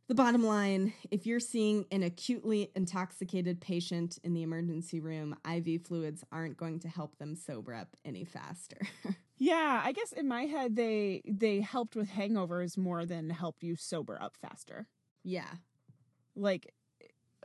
[0.09, 5.83] the bottom line if you're seeing an acutely intoxicated patient in the emergency room, IV
[5.87, 8.81] fluids aren't going to help them sober up any faster.
[9.39, 13.77] Yeah, I guess in my head they they helped with hangovers more than helped you
[13.77, 14.87] sober up faster.
[15.23, 15.49] yeah.
[16.35, 16.73] Like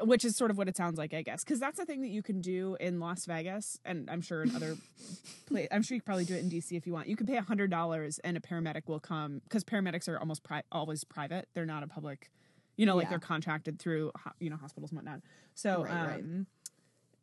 [0.02, 2.08] which is sort of what it sounds like, I guess, because that's a thing that
[2.10, 4.76] you can do in Las Vegas, and I'm sure in other,
[5.46, 7.08] pla I'm sure you could probably do it in DC if you want.
[7.08, 10.64] You can pay hundred dollars, and a paramedic will come because paramedics are almost pri-
[10.72, 11.48] always private.
[11.54, 12.32] They're not a public,
[12.76, 13.10] you know, like Yeah.
[13.12, 15.22] they're contracted through you know hospitals and whatnot.
[15.54, 16.24] So, Right, right.
[16.24, 16.48] um,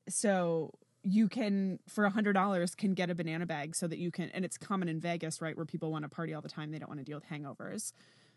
[0.08, 0.72] so
[1.02, 4.30] you can for a hundred dollars can get a banana bag so that you can,
[4.30, 6.70] and it's common in Vegas, right, where people want to party all the time.
[6.70, 7.92] They don't want to deal with hangovers.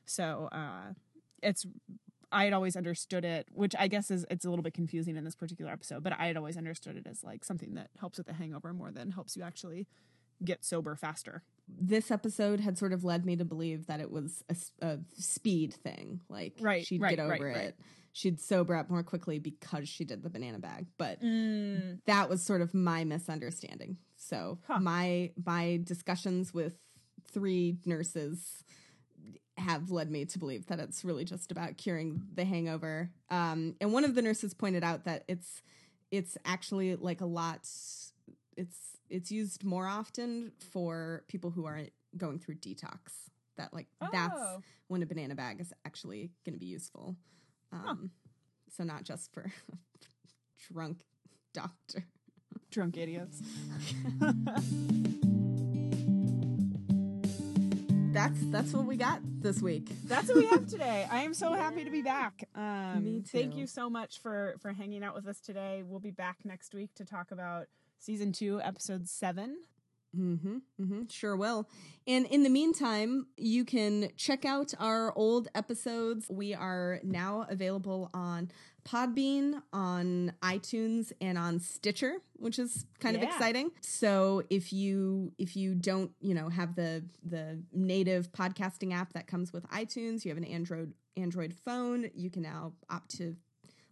[0.06, 0.94] So, uh,
[1.42, 1.66] it's
[2.32, 5.24] I had always understood it, which I guess is it's a little bit confusing in
[5.24, 8.28] this particular episode, but I had always understood it as like something that helps with
[8.28, 9.88] the hangover more than helps you actually
[10.44, 11.44] get sober faster.
[11.68, 14.44] This episode had sort of led me to believe that it was
[14.82, 16.22] a speed thing.
[16.28, 17.80] Like, Right, she'd right, get over right, it.
[18.16, 20.86] She'd sober up more quickly because she did the banana bag.
[20.98, 22.00] But Mm.
[22.06, 23.98] that was sort of my misunderstanding.
[24.16, 24.80] So Huh.
[24.80, 26.78] my my discussions with
[27.26, 28.64] three nurses
[29.58, 33.12] have led me to believe that it's really just about curing the hangover.
[33.30, 35.62] Um, and one of the nurses pointed out that it's
[36.12, 37.68] it's actually like a lot.
[38.56, 41.82] It's it's used more often for people who are
[42.16, 43.30] going through detox.
[43.58, 44.62] That like that's Oh.
[44.88, 47.16] when a banana bag is actually going to be useful.
[47.74, 48.12] Um,
[48.70, 49.52] So not just for
[50.72, 51.06] drunk
[51.54, 52.06] doctor.
[52.72, 53.42] Drunk idiots.
[58.14, 59.90] That's that's what we got this week.
[60.06, 61.08] That's what we have today.
[61.10, 62.48] I am so happy to be back.
[62.54, 65.82] Um, Me Thank you so much for for hanging out with us today.
[65.84, 67.66] We'll be back next week to talk about
[67.98, 69.58] season two, episode seven.
[70.18, 71.02] Mm-hmm, mm-hmm.
[71.10, 71.68] Sure will.
[72.06, 76.28] And in the meantime, you can check out our old episodes.
[76.30, 78.52] We are now available on
[78.86, 83.72] Podbean, on iTunes, and on Stitcher, which is kind of exciting.
[83.82, 89.26] So if you if you don't, you know, have the the native podcasting app that
[89.26, 93.36] comes with iTunes, you have an Android Android phone, you can now opt to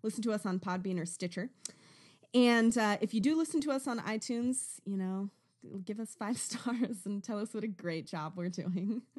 [0.04, 1.50] listen to us on Podbean or Stitcher.
[2.34, 5.30] And uh, if you do listen to us on iTunes, you know,
[5.86, 9.02] give us five stars and tell us what a great job we're doing.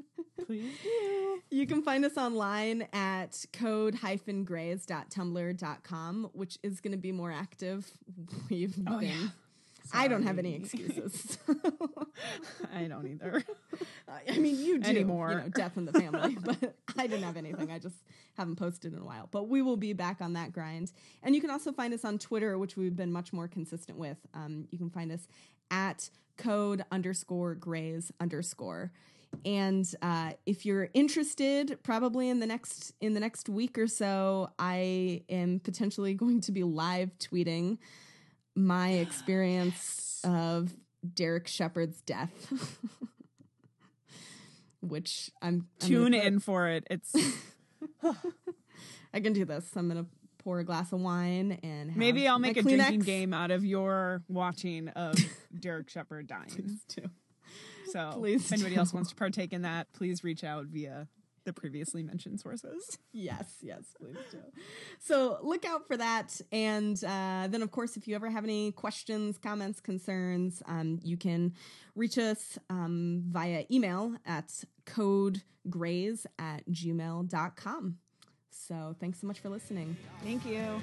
[0.47, 1.41] Please do.
[1.51, 7.91] you can find us online at code-grays.tumblr.com, which is going to be more active.
[8.51, 9.09] We've Oh, been.
[9.09, 9.29] yeah.
[9.93, 11.39] I don't have any excuses.
[12.73, 13.45] I don't either.
[14.29, 15.31] I mean, you do Anymore.
[15.31, 17.71] You know, death in the family, but I didn't have anything.
[17.71, 17.97] I just
[18.37, 19.29] haven't posted in a while.
[19.31, 20.93] But we will be back on that grind.
[21.23, 24.19] And you can also find us on Twitter, which we've been much more consistent with.
[24.35, 25.27] Um, you can find us
[25.71, 28.93] at code underscore grays underscore.
[29.45, 34.51] And uh, if you're interested, probably in the next in the next week or so,
[34.59, 37.79] I am potentially going to be live tweeting
[38.55, 40.73] my experience of
[41.15, 42.79] Derek Shepherd's death.
[44.81, 46.87] Which I'm, I'm Tune in for it.
[46.91, 47.15] It's
[49.15, 49.71] I can do this.
[49.77, 50.07] I'm gonna
[50.39, 52.77] pour a glass of wine and have maybe I'll make a Kleenex.
[52.79, 55.15] drinking game out of your watching of
[55.61, 56.49] Derek Shepherd dying.
[56.49, 57.03] Please do.
[57.93, 58.81] So Please if anybody do.
[58.81, 61.07] else wants to partake in that, please reach out via
[61.45, 62.99] the previously mentioned sources.
[63.15, 64.39] Yes, yes, please do.
[64.99, 66.41] So look out for that.
[66.51, 71.19] And uh, then, of course, if you ever have any questions, comments, concerns, um, you
[71.19, 71.53] can
[71.95, 77.99] reach us um, via email at codegrays at gmail.com.
[78.51, 79.97] So thanks so much for listening.
[80.23, 80.81] Thank you.